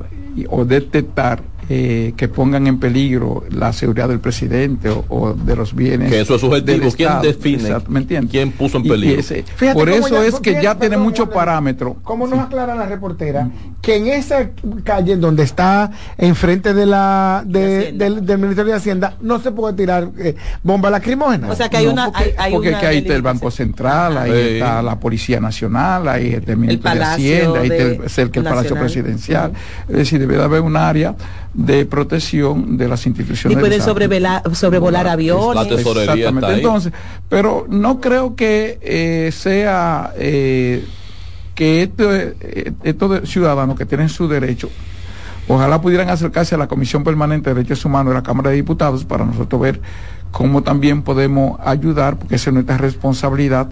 [0.49, 1.41] o detectar
[1.74, 6.09] eh, que pongan en peligro la seguridad del presidente o, o de los bienes.
[6.11, 6.65] Que eso es subjetivo.
[6.86, 7.22] del ¿Quién Estado.
[7.24, 7.63] define?
[7.63, 8.30] Exacto, ¿Me entiendes?
[8.32, 9.19] ¿Quién puso en Y- y peligro?
[9.22, 11.95] ese- Fíjate por eso ya- es que ya tiene muchos parámetros.
[12.03, 13.49] ¿Cómo nos aclara la reportera
[13.82, 14.49] que en esa
[14.84, 19.74] calle donde está enfrente de la de- del, del Ministerio de Hacienda no se puede
[19.76, 21.49] tirar eh, bomba lacrimógena?
[21.49, 23.22] O sea que hay No, una- porque, hay- hay porque una que ahí está el
[23.22, 24.38] Banco Central, ahí Sí.
[24.55, 28.43] está la Policía Nacional, ahí está el Ministerio de Hacienda, ahí está el, cerca el
[28.45, 28.76] Palacio.
[28.76, 29.51] Presidencial.
[29.88, 31.15] Es decir, debe de haber un área
[31.54, 33.58] de protección de las instituciones.
[33.58, 35.56] Y pueden sobrevelar- sobrevolar aviones.
[35.56, 36.39] La tesorería Exactamente.
[36.39, 36.60] está ahí.
[36.62, 36.93] Entonces,
[37.28, 40.86] pero no creo que eh, sea eh,
[41.54, 44.70] que esto, eh, estos ciudadanos que tienen su derecho,
[45.47, 49.04] ojalá pudieran acercarse a la Comisión Permanente de Derechos Humanos de la Cámara de Diputados
[49.04, 49.82] para nosotros ver
[50.32, 53.68] cómo también podemos ayudar, porque esa es nuestra responsabilidad.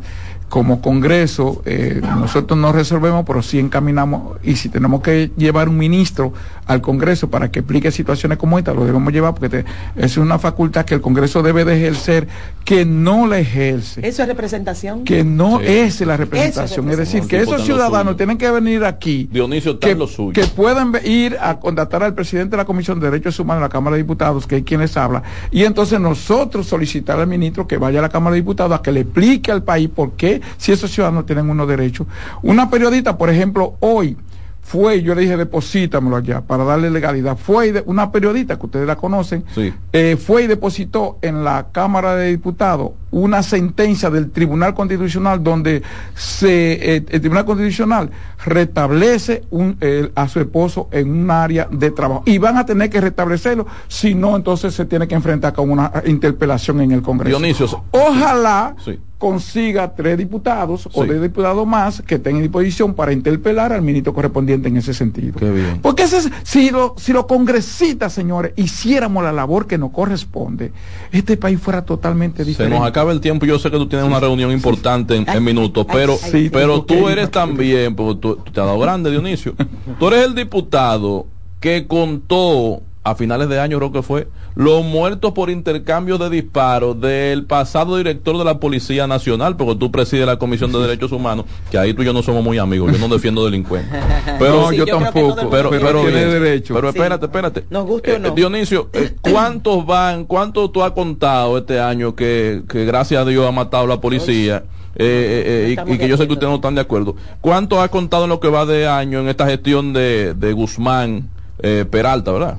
[0.50, 5.78] Como Congreso, eh, nosotros no resolvemos, pero sí encaminamos, y si tenemos que llevar un
[5.78, 6.34] ministro
[6.66, 10.39] al Congreso para que explique situaciones como esta, lo debemos llevar, porque te- es una
[10.39, 12.28] facultad que el Congreso debe de ejercer,
[12.66, 15.04] que no la ejerce Eso es representación.
[15.04, 15.66] que no Sí.
[15.68, 16.88] es la representación.
[16.88, 20.34] Es es decir, que esos ciudadanos tienen que venir aquí, Dionisio que, lo suyo.
[20.34, 23.70] que puedan ir a contratar al presidente de la Comisión de Derechos Humanos de la
[23.70, 25.22] Cámara de Diputados, que es quien les habla,
[25.52, 28.91] y entonces nosotros solicitar al ministro que vaya a la Cámara de Diputados a que
[28.91, 32.08] le explique al país por qué, si esos ciudadanos tienen unos derechos.
[32.42, 34.18] Una periodista, por ejemplo, hoy
[34.62, 37.38] fue, yo le dije, deposítamelo allá para darle legalidad.
[37.38, 39.74] Fue de- una periodista que ustedes la conocen, Sí.
[39.94, 45.82] eh, fue y depositó en la Cámara de Diputados una sentencia del Tribunal Constitucional donde
[46.16, 48.10] se, eh, el Tribunal Constitucional
[48.45, 49.78] restablece un-
[50.16, 52.24] a su esposo en un área de trabajo.
[52.26, 55.91] Y van a tener que restablecerlo, si no, entonces se tiene que enfrentar con una
[56.05, 57.38] interpelación en el Congreso.
[57.38, 58.99] Dionisio, Ojalá Sí.
[59.18, 64.14] consiga tres diputados o tres diputados más que estén en disposición para interpelar al ministro
[64.14, 65.38] correspondiente en ese sentido.
[65.38, 65.80] Qué bien.
[65.82, 70.72] Porque ese es- si, lo- si los congresistas, señores, hiciéramos la labor que nos corresponde,
[71.12, 72.78] este país fuera totalmente diferente.
[73.00, 73.45] Nos acaba el tiempo.
[73.45, 77.08] Yo sé que tú tienes una reunión importante en, en minutos, pero, sí, pero tú
[77.08, 79.56] eres también, porque tú, tú te has dado grande, Dionisio.
[80.00, 81.28] tú eres el diputado
[81.60, 87.00] que contó a finales de año, creo que fue, los muertos por intercambio de disparos
[87.00, 91.45] del pasado director de la Policía Nacional, porque tú presides la Comisión de Derechos Humanos,
[91.72, 93.89] que ahí tú y yo no somos muy amigos, yo no defiendo delincuentes.
[94.38, 96.74] Pero No, yo tampoco, pero, pero pero, tiene derecho.
[96.76, 97.66] pero espérate, espérate.
[97.70, 98.32] Nos guste o Eh, no.
[98.32, 103.47] Dionisio, eh, ¿cuántos van, cuánto tú has contado este año que, que gracias a Dios
[103.47, 104.64] ha matado la policía?
[104.95, 107.16] eh, eh, eh, y- y, que yo sé que ustedes no están de acuerdo.
[107.41, 111.30] ¿Cuánto ha contado en lo que va de año en esta gestión de, de Guzmán
[111.62, 112.58] eh, Peralta, verdad?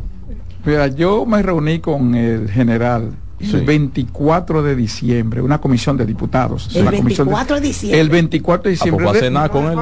[0.65, 3.57] Mira, yo me reuní con el general Sí.
[3.57, 6.69] el 24 de diciembre, una comisión de diputados.
[6.75, 8.01] El una comisión 24 de diciembre.
[8.01, 9.05] El 24 de ¿A diciembre.
[9.07, 9.79] poco de- a cenar con él?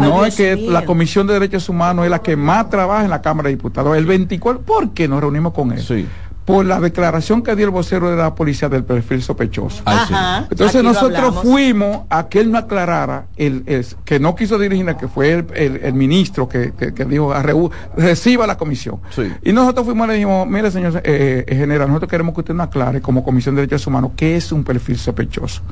[0.00, 3.22] No, es que la Comisión de Derechos Humanos es la que más trabaja en la
[3.22, 3.96] Cámara de Diputados.
[3.96, 5.80] El 24, ¿por qué nos reunimos con él?
[5.80, 6.06] Sí.
[6.44, 9.82] Por la declaración que dio el vocero de la policía del perfil sospechoso.
[9.86, 10.02] Ah.
[10.02, 10.38] Ajá.
[10.50, 15.06] Entonces nosotros fuimos a que él no aclarara, el, el- que no quiso dirigir, que
[15.06, 19.00] fue el, el- el ministro que, que- que dijo, "A reú- reciba la comisión.
[19.10, 19.30] Sí.
[19.44, 22.54] Y nosotros fuimos y le dijimos, mire señor eh, eh, general, nosotros queremos que usted
[22.54, 25.62] nos aclare como Comisión de Derechos Humanos qué es un perfil sospechoso.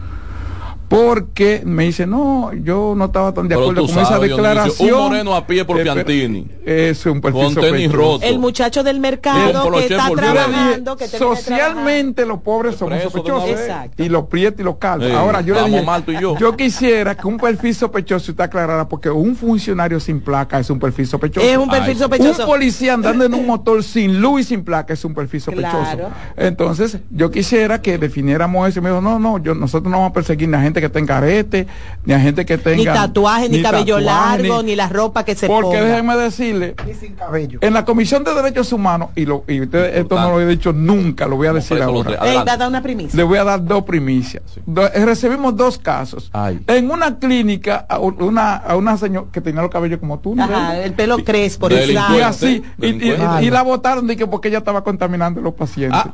[0.90, 4.92] Porque me dice, no, yo no estaba tan de acuerdo con esa Dionisio, declaración.
[4.94, 6.48] un moreno a pie por Eh, Piantini.
[6.66, 7.96] Es un perfil Con tenis sospechoso.
[7.96, 8.24] roto.
[8.26, 13.50] El muchacho del mercado Con que está Yo trabajando, que socialmente los pobres somos sospechosos.
[13.98, 15.06] Y los prietos y los calvos.
[15.06, 16.34] Sí, Ahora yo le dije, mal tú y yo.
[16.56, 21.06] quisiera que un perfil sospechoso usted aclarara, porque un funcionario sin placa es un perfil
[21.06, 21.46] sospechoso.
[21.46, 21.98] Es un perfil Ay.
[21.98, 22.42] sospechoso.
[22.42, 25.78] Un policía andando en un motor sin luz y sin placa es un perfil sospechoso.
[25.78, 26.08] Claro.
[26.36, 28.80] Entonces, yo quisiera que definiéramos eso.
[28.80, 31.18] Y me dijo, no, no, yo, nosotros no vamos a perseguir a gente que tenga
[31.18, 31.66] arete,
[32.04, 32.76] ni a gente que tenga...
[32.76, 35.84] Ni tatuaje, ni, cabello tatuaje, largo, ni- ni la ropa que se Porque ponga.
[35.84, 37.58] déjenme decirle, Y sin cabello.
[37.62, 40.72] en la Comisión de Derechos Humanos, y, lo, y ustedes esto no lo he dicho
[40.72, 42.10] nunca, lo voy a decir ahora.
[42.10, 42.18] tres.
[42.22, 42.50] Ey, Adelante.
[42.50, 43.16] da, da una primicia.
[43.16, 44.42] Le voy a dar dos primicias.
[44.54, 44.60] Sí.
[44.66, 46.30] Do- eh, recibimos dos casos.
[46.32, 46.60] Ay.
[46.66, 50.34] En una clínica, a un- una, a una señora que tenía los cabellos como tú,
[50.34, 50.44] ¿no?
[50.44, 52.18] Ajá, el pelo crespo, Delincuente.
[52.18, 56.00] Y así, y, la votaron de que porque ella estaba contaminando a los pacientes.
[56.04, 56.10] Ah.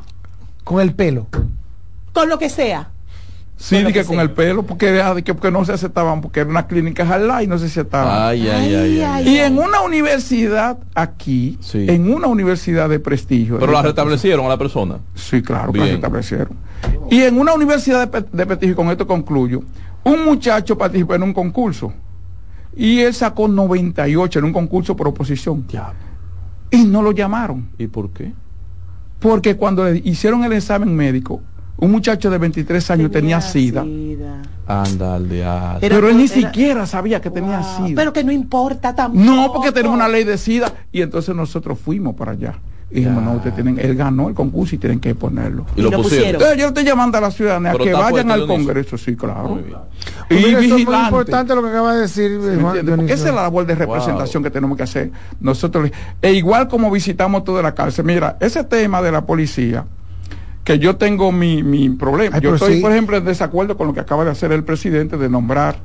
[0.65, 1.27] Con el pelo.
[2.13, 2.91] Con lo que sea.
[3.57, 7.07] Sí, con que con el pelo, porque, porque no se aceptaban, porque era una clínica
[7.07, 8.29] jalá y no se aceptaban.
[8.29, 9.29] Ay, ay, ay, ay.
[9.29, 11.87] y en una universidad aquí, Sí.
[11.89, 13.59] en una universidad de prestigio.
[13.59, 14.99] Pero la restablecieron a la persona.
[15.15, 15.89] Sí, claro, que Bien.
[15.89, 16.57] la restablecieron.
[17.11, 19.63] Y en una universidad de, prestigio, y con esto concluyo,
[20.05, 21.93] un muchacho participó en un concurso
[22.77, 25.67] y él sacó 98 en un concurso por oposición
[26.71, 28.33] y no lo llamaron ¿Y por qué?
[29.19, 31.41] porque cuando le hicieron el examen médico,
[31.79, 33.85] un muchacho de 23 años tenía, SIDA,
[34.67, 35.79] Anda al diablo.
[35.81, 37.95] pero, Era- él ni era- siquiera sabía que tenía SIDA.
[37.97, 39.25] Pero que no importa tampoco.
[39.25, 42.55] no, porque tenemos una ley de SIDA y entonces nosotros fuimos para allá.
[42.89, 45.67] Y dijimos, no, ustedes tienen, él ganó el concurso y tienen que ponerlo.
[45.75, 46.05] Y lo lo pusieron.
[46.05, 46.35] pusieron.
[46.35, 48.47] Entonces, yo estoy llamando a la ciudadanía Pero que vayan al.
[48.47, 49.49] Congreso, sí, claro.
[49.49, 49.77] Muy bien.
[50.31, 52.87] Y Mira, eso es muy importante lo que acaba de decir ¿Me eh, Juan?
[52.87, 55.11] Porque esa es la labor de representación que tenemos que hacer
[55.41, 55.91] nosotros.
[56.23, 58.05] E igual como visitamos toda la cárcel.
[58.05, 59.85] Mira, ese tema de la policía,
[60.67, 62.37] que yo tengo mi, mi problema.
[62.37, 62.81] Ay, yo estoy, sí.
[62.83, 65.77] por ejemplo, en desacuerdo con lo que acaba de hacer el presidente de nombrar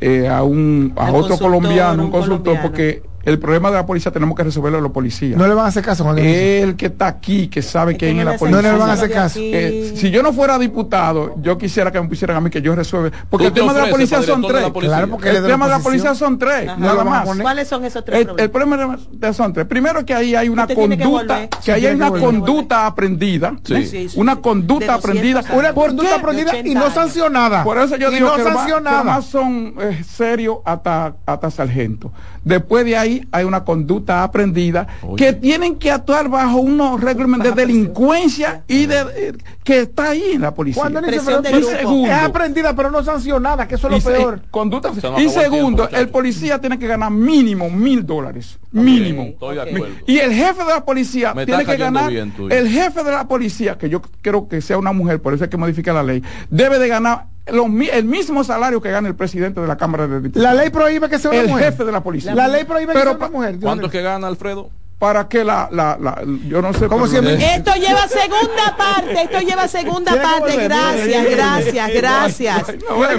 [0.00, 2.68] eh, a un a otro colombiano, un un consultor, colombiano.
[2.68, 5.36] porque el problema de la policía tenemos que resolverlo a los policías.
[5.38, 8.10] No le van a hacer caso, Juan el que está aquí, que sabe Es que
[8.10, 8.62] es la policía.
[8.62, 9.38] No le van a hacer caso.
[9.42, 12.74] Eh, si yo no fuera diputado, yo quisiera que me pusieran a mí que yo
[12.74, 13.10] resuelva.
[13.28, 14.70] Porque ¿Tú el te tema de la policía son tres.
[14.72, 17.28] Claro, porque El tema de la policía son tres, nada más.
[17.40, 18.78] ¿Cuáles son esos tres El, el problemas?
[18.98, 19.66] problema de- son tres.
[19.66, 23.54] Primero que ahí hay una Usted tiene que conducta, que, ahí hay una conducta aprendida.
[23.64, 24.08] Sí.
[24.16, 25.44] una conducta De 200 aprendida.
[25.54, 27.64] Una ¿Por conducta aprendida y 80 no sancionada.
[27.64, 32.10] Por eso yo digo que, más, son eh, serios hasta, hasta sargento.
[32.44, 35.16] Después de ahí hay una conducta aprendida Oye.
[35.24, 39.32] que tienen que actuar bajo unos regímenes de delincuencia y de eh,
[39.64, 40.82] que está ahí en la policía.
[40.84, 41.70] Pero- grupo.
[41.70, 44.42] segundo, Es aprendida, pero no sancionada, que eso es lo se- peor.
[44.50, 48.58] conducta- Se y acabó el tiempo, segundo, el policía tiene que ganar mínimo mil dólares.
[48.72, 49.22] Mínimo.
[49.22, 49.94] Estoy de acuerdo.
[50.06, 52.10] Y el jefe de la policía Me tiene que ganar.
[52.10, 55.44] bien el jefe de la policía, que yo creo que sea una mujer, por eso
[55.44, 59.14] hay que modificar la ley, debe de ganar lo el mismo salario que gana el
[59.14, 60.42] presidente de la Cámara de Diputados.
[60.42, 61.64] La ley prohíbe que sea una el mujer.
[61.72, 62.34] jefe de la policía.
[62.34, 63.50] La ley prohíbe que Pero sea una mujer.
[63.52, 64.70] Dios ¿Cuánto es que gana Alfredo?
[64.98, 67.44] para que la, la, la yo no sé ¿Cómo pero- se llama?
[67.54, 70.56] Esto lleva segunda parte, esto lleva segunda que parte.
[70.56, 72.62] Gracias, que gracias, gracias.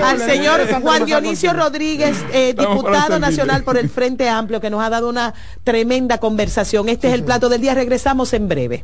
[0.04, 1.54] Al señor Juan Dionisio.
[1.54, 6.90] Rodríguez, eh, diputado nacional por el Frente Amplio, que nos ha dado una tremenda conversación.
[6.90, 7.74] Este es el plato del día.
[7.74, 8.84] Regresamos en breve.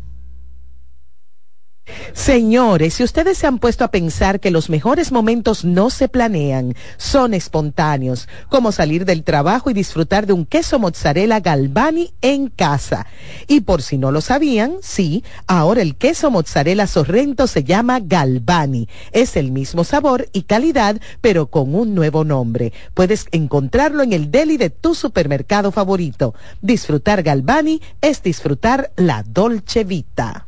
[2.13, 6.75] Señores, si ustedes se han puesto a pensar que los mejores momentos no se planean,
[6.97, 13.07] son espontáneos, como salir del trabajo y disfrutar de un queso mozzarella Galvani en casa.
[13.47, 18.87] Y por si no lo sabían, sí, ahora el queso mozzarella Sorrento se llama Galvani.
[19.11, 22.73] Es el mismo sabor y calidad, pero con un nuevo nombre.
[22.93, 26.33] Puedes encontrarlo en el deli de tu supermercado favorito.
[26.61, 30.47] Disfrutar Galvani es disfrutar la Dolce Vita.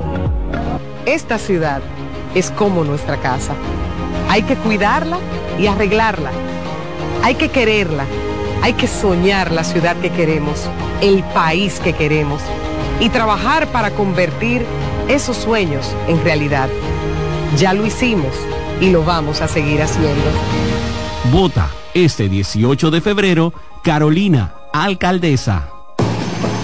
[1.05, 1.81] Esta ciudad
[2.35, 3.53] es como nuestra casa.
[4.27, 5.19] Hay que cuidarla
[5.57, 6.31] y arreglarla.
[7.23, 8.03] Hay que quererla.
[8.61, 10.67] Hay que soñar la ciudad que queremos,
[11.01, 12.41] el país que queremos
[13.01, 14.63] y trabajar para convertir
[15.09, 16.69] esos sueños en realidad.
[17.57, 18.33] Ya lo hicimos
[18.79, 20.31] y lo vamos a seguir haciendo.
[21.31, 25.80] Vota este 18 de febrero, Carolina, alcaldesa.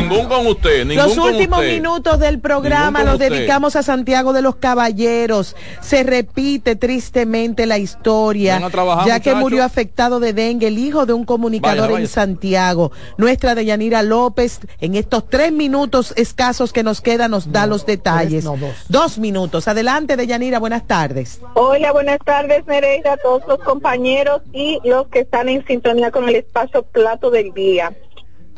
[0.00, 1.72] Ningún con usted, ningún Los con últimos usted.
[1.72, 3.30] minutos del programa los usted.
[3.30, 5.56] dedicamos a Santiago de los Caballeros.
[5.80, 9.40] Se repite tristemente la historia, trabajar, ya que muchacho.
[9.40, 12.08] murió afectado de dengue el hijo de un comunicador Vaya, en.
[12.08, 12.92] Santiago.
[13.16, 18.44] Nuestra Deyanira López, en estos tres minutos escasos que nos quedan, nos da los detalles.
[18.44, 18.74] no, dos.
[18.88, 19.68] Dos minutos.
[19.68, 21.40] Adelante, Deyanira, buenas tardes.
[21.54, 26.28] Hola, buenas tardes, Nereida, a todos los compañeros y los que están en sintonía con
[26.28, 27.92] el espacio Plato del Día.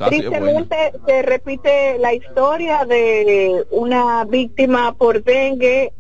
[0.06, 5.92] Tristemente se repite la historia de una víctima por dengue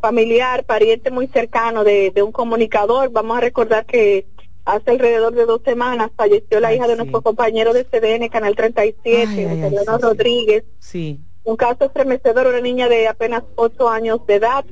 [0.00, 3.10] familiar, pariente muy cercano de, de un comunicador.
[3.10, 4.26] Vamos a recordar que
[4.64, 6.98] hace alrededor de dos semanas falleció la Ay, hija de sí.
[6.98, 10.02] nuestro compañero de CDN, Canal 37, Ay, ay, ay, Mariano sí, sí.
[10.02, 10.64] Rodríguez.
[10.78, 11.20] Sí.
[11.44, 14.64] Un caso estremecedor, una niña de apenas 8 años de edad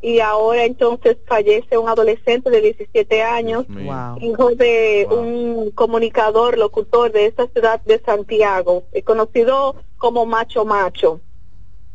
[0.00, 4.18] y ahora entonces fallece un adolescente de 17 años, Wow.
[4.20, 11.20] hijo de un comunicador, locutor de esta ciudad de Santiago, eh, conocido como Macho Macho.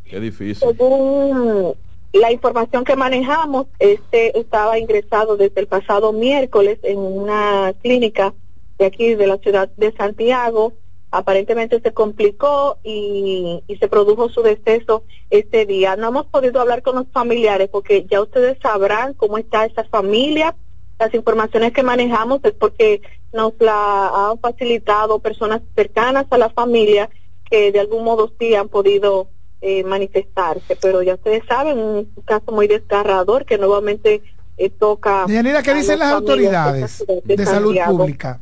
[0.04, 0.68] Qué difícil.
[0.68, 1.74] Según
[2.12, 8.34] la información que manejamos, este estaba ingresado desde el pasado miércoles en una clínica
[8.78, 10.74] de aquí de la ciudad de Santiago.
[11.16, 15.96] Aparentemente se complicó y, y se produjo su deceso este día.
[15.96, 20.56] No hemos podido hablar con los familiares porque ya ustedes sabrán cómo está esa familia.
[20.98, 27.12] Las informaciones que manejamos es porque nos la han facilitado personas cercanas a la familia
[27.48, 29.28] que de algún modo sí han podido
[29.62, 34.24] eh, manifestarse, pero ya ustedes saben, un caso muy desgarrador que nuevamente
[34.58, 35.26] eh, toca...
[35.28, 38.42] Deyanira, ¿qué dicen las de autoridades de salud pública?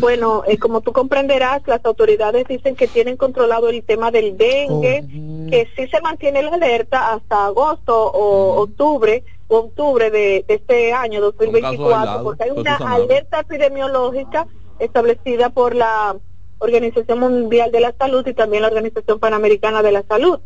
[0.00, 5.04] Bueno, eh, como tú comprenderás, las autoridades dicen que tienen controlado el tema del dengue,
[5.50, 11.20] que sí se mantiene la alerta hasta agosto o octubre, octubre de, de este año
[11.20, 14.46] 2024, aislados, porque hay una alerta epidemiológica
[14.78, 16.16] establecida por la
[16.58, 20.40] Organización Mundial de la Salud y también la Organización Panamericana de la Salud.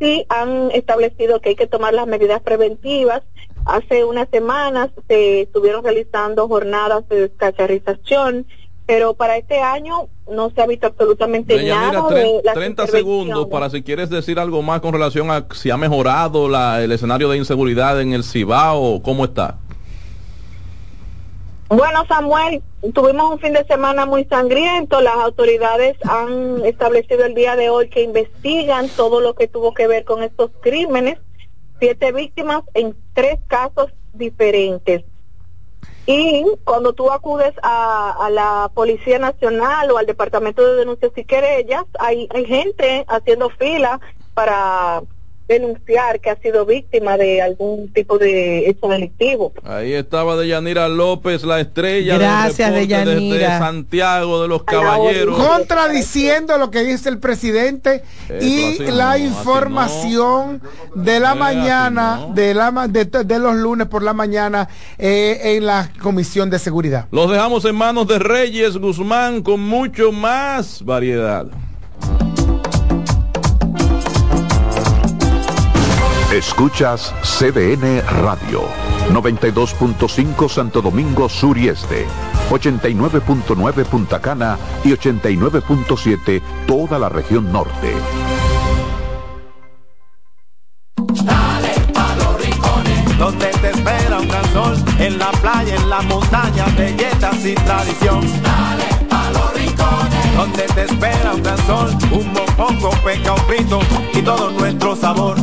[0.00, 3.22] Sí han establecido que hay que tomar las medidas preventivas.
[3.64, 8.46] Hace unas semanas se estuvieron realizando jornadas de descacharización,
[8.86, 13.46] pero para este año no se ha visto absolutamente nada tre- de las 30 segundos
[13.50, 17.28] para si quieres decir algo más con relación a si ha mejorado la- el escenario
[17.28, 19.58] de inseguridad en el Cibao, ¿cómo está?
[21.68, 22.62] Bueno, Samuel,
[22.94, 25.02] tuvimos un fin de semana muy sangriento.
[25.02, 29.86] Las autoridades han establecido el día de hoy que investigan todo lo que tuvo que
[29.86, 31.18] ver con estos crímenes.
[31.78, 35.04] Siete víctimas en tres casos diferentes.
[36.06, 41.84] Y cuando tú acudes a, la Policía Nacional o al Departamento de Denuncias y Querellas,
[41.98, 44.00] hay, hay gente haciendo fila
[44.32, 45.02] para
[45.48, 49.52] denunciar que ha sido víctima de algún tipo de hecho delictivo.
[49.64, 53.58] Ahí estaba Deyanira López, la estrella Gracias, del deporte desde Deyanira.
[53.58, 55.38] Santiago de los Caballeros.
[55.38, 60.60] Contradiciendo lo que dice el presidente Eso y la no, información
[60.94, 64.68] de la Eh, mañana, de, la, ma- de, de los lunes por la mañana
[64.98, 67.06] eh, en la Comisión de Seguridad.
[67.10, 71.46] Los dejamos en manos de Reyes Guzmán con mucho más variedad.
[76.38, 78.62] Escuchas CDN Radio,
[79.10, 82.06] 92.5 Santo Domingo Sur y Este,
[82.48, 87.92] 89.9 Punta Cana y 89.7 toda la región norte.
[91.24, 96.02] Dale pa' los rincones, donde te espera un gran sol, en la playa, en la
[96.02, 98.20] montaña, belletas y tradición.
[98.44, 103.80] Dale pa' los rincones, donde te espera un gran sol, un mopongo, peca, un pito
[104.14, 105.36] y todo nuestro sabor.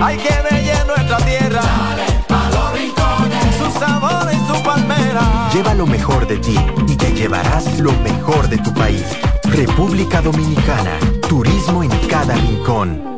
[0.00, 1.60] Hay que bella en nuestra tierra.
[1.62, 5.50] Dale pa' los rincones, su sabor y su palmera.
[5.52, 9.04] Lleva lo mejor de ti y te llevarás lo mejor de tu país.
[9.44, 10.98] República Dominicana.
[11.28, 13.16] Turismo en cada rincón.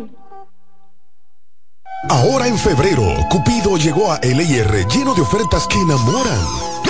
[2.09, 6.39] Ahora en febrero, Cupido llegó a LIR lleno de ofertas que enamoran.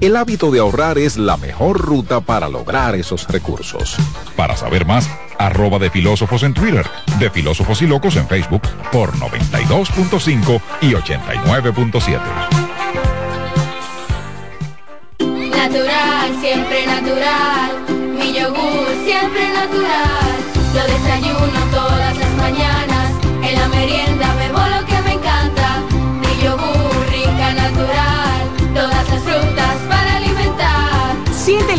[0.00, 3.96] El hábito de ahorrar es la mejor ruta para lograr esos recursos.
[4.36, 6.84] Para saber más, arroba de filósofos en Twitter,
[7.18, 12.20] de filósofos y locos en Facebook por 92.5 y 89.7.
[15.50, 17.84] Natural, siempre natural.
[18.18, 20.34] Mi yogur siempre natural.
[20.74, 21.93] Lo desayuno todas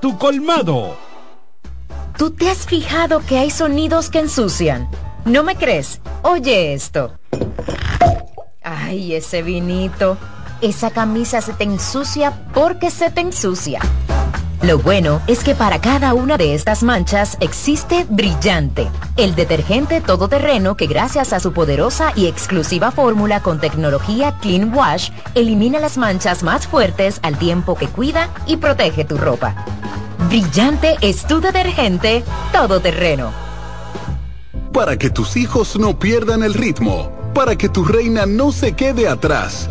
[0.00, 0.96] tu colmado.
[2.16, 4.88] ¿Tú te has fijado que hay sonidos que ensucian?
[5.26, 6.00] ¿No me crees?
[6.22, 7.12] Oye esto.
[8.62, 10.16] Ay, ese vinito.
[10.62, 13.80] Esa camisa se te ensucia porque se te ensucia.
[14.60, 18.86] Lo bueno es que para cada una de estas manchas existe Brillante,
[19.16, 25.12] el detergente todoterreno que gracias a su poderosa y exclusiva fórmula con tecnología Clean Wash
[25.34, 29.64] elimina las manchas más fuertes al tiempo que cuida y protege tu ropa.
[30.28, 33.32] Brillante estudio detergente todoterreno.
[34.74, 39.08] Para que tus hijos no pierdan el ritmo, para que tu reina no se quede
[39.08, 39.70] atrás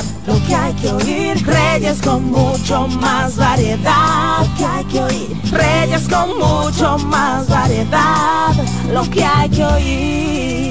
[0.27, 1.45] Lo que hay que oír.
[1.45, 4.45] Reyes con mucho más variedad.
[4.45, 5.37] Lo que hay que oír.
[5.51, 8.53] Reyes con mucho más variedad.
[8.93, 10.61] Lo que hay que oír.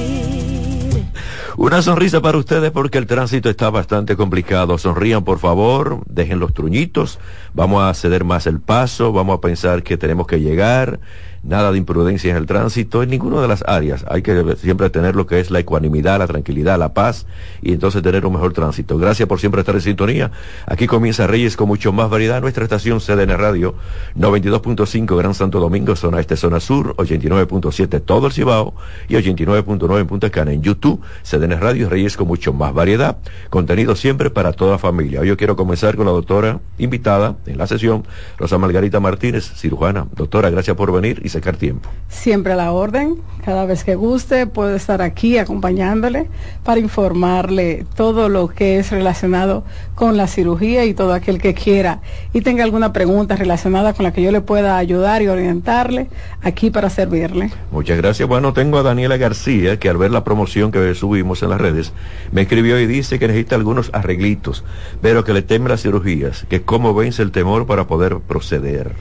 [1.56, 4.78] Una sonrisa para ustedes porque el tránsito está bastante complicado.
[4.78, 7.18] Sonrían por favor, dejen los truñitos,
[7.52, 11.00] vamos a ceder más el paso, vamos a pensar que tenemos que llegar
[11.42, 14.04] nada de imprudencia en el tránsito, en ninguna de las áreas.
[14.08, 17.26] Hay que siempre tener lo que es la ecuanimidad, la tranquilidad, la paz
[17.62, 18.98] y entonces tener un mejor tránsito.
[18.98, 20.30] Gracias por siempre estar en sintonía.
[20.66, 22.40] Aquí comienza Reyes con mucho más variedad.
[22.40, 23.74] Nuestra estación CDN Radio
[24.18, 28.74] 92.5 Gran Santo Domingo, zona este, zona sur, 89.7 todo el Cibao
[29.08, 30.52] y 89.9 en Punta Cana.
[30.52, 33.18] En YouTube, CDN Radio Reyes con mucho más variedad.
[33.48, 35.20] Contenido siempre para toda familia.
[35.20, 38.04] Hoy yo quiero comenzar con la doctora invitada en la sesión,
[38.36, 40.06] Rosa Margarita Martínez, cirujana.
[40.14, 41.88] Doctora, gracias por venir sacar tiempo.
[42.08, 46.28] Siempre a la orden, cada vez que guste puedo estar aquí acompañándole
[46.64, 49.64] para informarle todo lo que es relacionado
[49.94, 52.00] con la cirugía y todo aquel que quiera
[52.32, 56.08] y tenga alguna pregunta relacionada con la que yo le pueda ayudar y orientarle
[56.42, 57.50] aquí para servirle.
[57.70, 58.28] Muchas gracias.
[58.28, 61.92] Bueno, tengo a Daniela García que al ver la promoción que subimos en las redes
[62.32, 64.64] me escribió y dice que necesita algunos arreglitos,
[65.00, 68.92] pero que le teme las cirugías, que cómo vence el temor para poder proceder.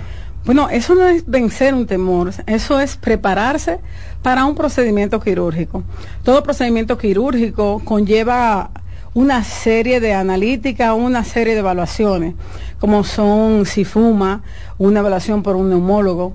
[0.45, 3.79] Bueno, eso no es vencer un temor, eso es prepararse
[4.21, 5.83] para un procedimiento quirúrgico.
[6.23, 8.71] Todo procedimiento quirúrgico conlleva
[9.13, 12.35] una serie de analíticas, una serie de evaluaciones,
[12.79, 14.43] como son si fuma,
[14.77, 16.33] una evaluación por un neumólogo,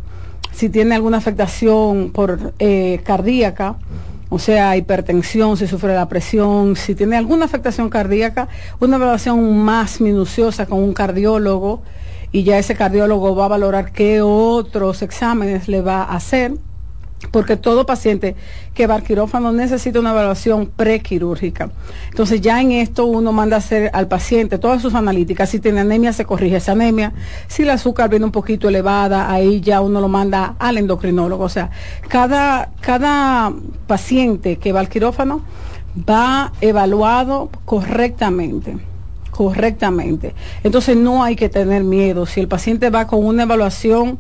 [0.53, 3.77] si tiene alguna afectación por eh, cardíaca,
[4.29, 8.49] o sea, hipertensión, si sufre la presión, si tiene alguna afectación cardíaca,
[8.81, 11.83] una evaluación más minuciosa con un cardiólogo
[12.35, 16.55] y ya ese cardiólogo va a valorar qué otros exámenes le va a hacer,
[17.31, 18.35] porque todo paciente
[18.75, 21.71] que va al quirófano necesita una evaluación prequirúrgica.
[22.11, 25.79] Entonces ya en esto uno manda a hacer al paciente todas sus analíticas, si tiene
[25.79, 27.13] anemia se corrige esa anemia,
[27.47, 31.45] si el azúcar viene un poquito elevada, ahí ya uno lo manda al endocrinólogo.
[31.45, 31.71] O sea,
[32.09, 33.53] cada, cada
[33.87, 35.43] paciente que va al quirófano
[35.97, 38.77] va evaluado correctamente
[39.35, 40.35] correctamente.
[40.63, 42.25] Entonces no hay que tener miedo.
[42.25, 44.19] Si el paciente va con una evaluación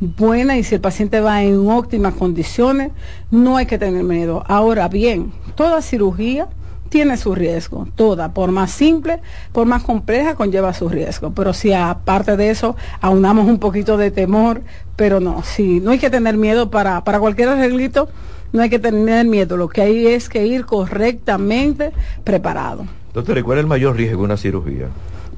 [0.00, 2.90] buena y si el paciente va en óptimas condiciones,
[3.30, 4.42] no hay que tener miedo.
[4.48, 6.48] Ahora bien, toda cirugía
[6.88, 9.20] tiene su riesgo, toda, por más simple,
[9.52, 11.32] por más compleja, conlleva su riesgo.
[11.34, 14.62] Pero si aparte de eso aunamos un poquito de temor,
[14.96, 18.08] pero no, si no hay que tener miedo para, para cualquier arreglito,
[18.52, 21.92] no hay que tener miedo, lo que hay es que ir correctamente
[22.22, 22.86] preparado.
[23.14, 24.88] Doctor, ¿cuál es el mayor riesgo de una cirugía?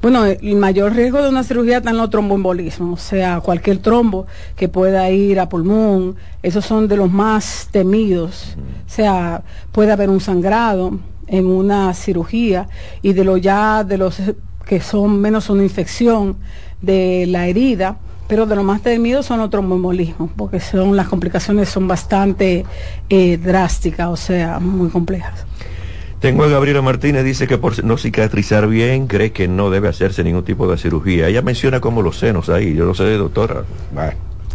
[0.01, 4.25] Bueno, el mayor riesgo de una cirugía está en los tromboembolismos, o sea, cualquier trombo
[4.55, 8.55] que pueda ir a pulmón, esos son de los más temidos.
[8.87, 12.67] O sea, puede haber un sangrado en una cirugía
[13.03, 14.21] y de lo ya de los
[14.65, 16.37] que son menos una infección
[16.81, 17.97] de la herida,
[18.27, 22.65] pero de lo más temidos son los tromboembolismos, porque son las complicaciones son bastante
[23.07, 25.46] eh, drásticas, o sea, muy complejas.
[26.19, 30.23] Tengo a Gabriela Martínez, dice que por no cicatrizar bien, cree que no debe hacerse
[30.23, 31.27] ningún tipo de cirugía.
[31.27, 33.63] Ella menciona como los senos ahí, yo no sé, doctora.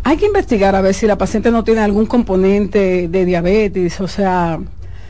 [0.03, 4.09] Hay que investigar a ver si la paciente no tiene algún componente de diabetes, o
[4.09, 4.59] sea,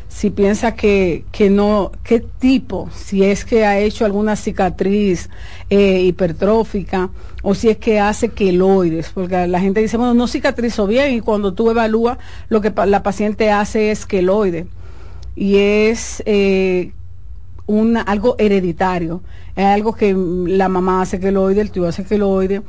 [0.09, 5.31] si piensa que, que no, qué tipo, si es que ha hecho alguna cicatriz
[5.71, 7.09] eh, hipertrófica
[7.41, 11.21] o si es que hace queloides, porque la gente dice, bueno, no cicatrizó bien y
[11.23, 12.19] cuando tú evalúas
[12.51, 14.67] lo que pa- la paciente hace es queloide
[15.35, 16.93] y es eh,
[17.67, 19.23] una, algo hereditario,
[19.57, 22.63] es algo que la mamá hace queloide, el tío hace queloide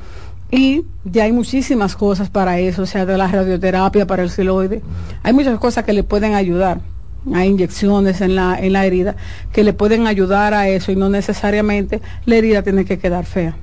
[0.51, 4.81] y ya hay muchísimas cosas para eso, o sea, de la radioterapia para el queloide,
[5.23, 6.81] hay muchas cosas que le pueden ayudar.
[7.33, 9.15] Hay inyecciones en la, en la herida
[9.53, 13.55] que le pueden ayudar a eso y no necesariamente la herida tiene que quedar fea.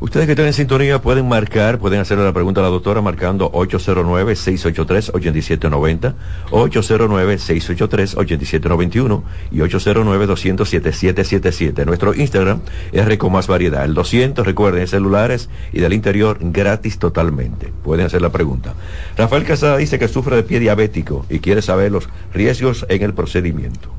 [0.00, 3.52] Ustedes que están en sintonía pueden marcar, pueden hacerle la pregunta a la doctora marcando
[3.52, 6.14] 809-683-8790,
[6.50, 9.22] 809-683-8791
[9.52, 11.86] y 809-207-777.
[11.86, 13.84] Nuestro Instagram es Rico Más Variedad.
[13.84, 17.72] El 200, recuerden, celulares y del interior gratis totalmente.
[17.84, 18.74] Pueden hacer la pregunta.
[19.16, 23.14] Rafael Casada dice que sufre de pie diabético y quiere saber los riesgos en el
[23.14, 23.90] procedimiento.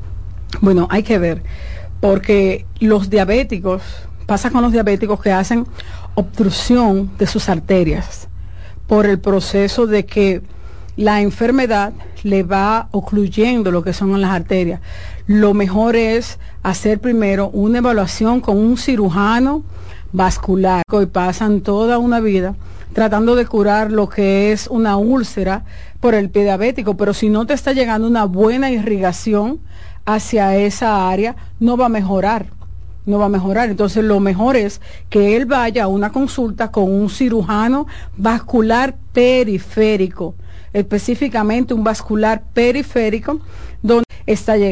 [0.60, 1.42] Bueno, hay que ver,
[2.00, 5.66] porque los diabéticos, pasa con los diabéticos que hacen
[6.14, 8.28] obstrucción de sus arterias
[8.86, 10.42] por el proceso de que
[10.96, 14.80] la enfermedad le va ocluyendo lo que son las arterias.
[15.26, 19.62] Lo mejor es hacer primero una evaluación con un cirujano
[20.12, 22.54] vascular y pasan toda una vida
[22.94, 25.64] tratando de curar lo que es una úlcera
[26.00, 29.60] por el pie diabético, pero si no te está llegando una buena irrigación
[30.06, 32.55] hacia esa área, no va a mejorar
[33.06, 33.70] no va a mejorar.
[33.70, 37.86] Entonces lo mejor es que él vaya a una consulta con un cirujano
[38.16, 40.34] vascular periférico,
[40.72, 43.40] específicamente un vascular periférico,
[43.82, 44.64] donde está llegando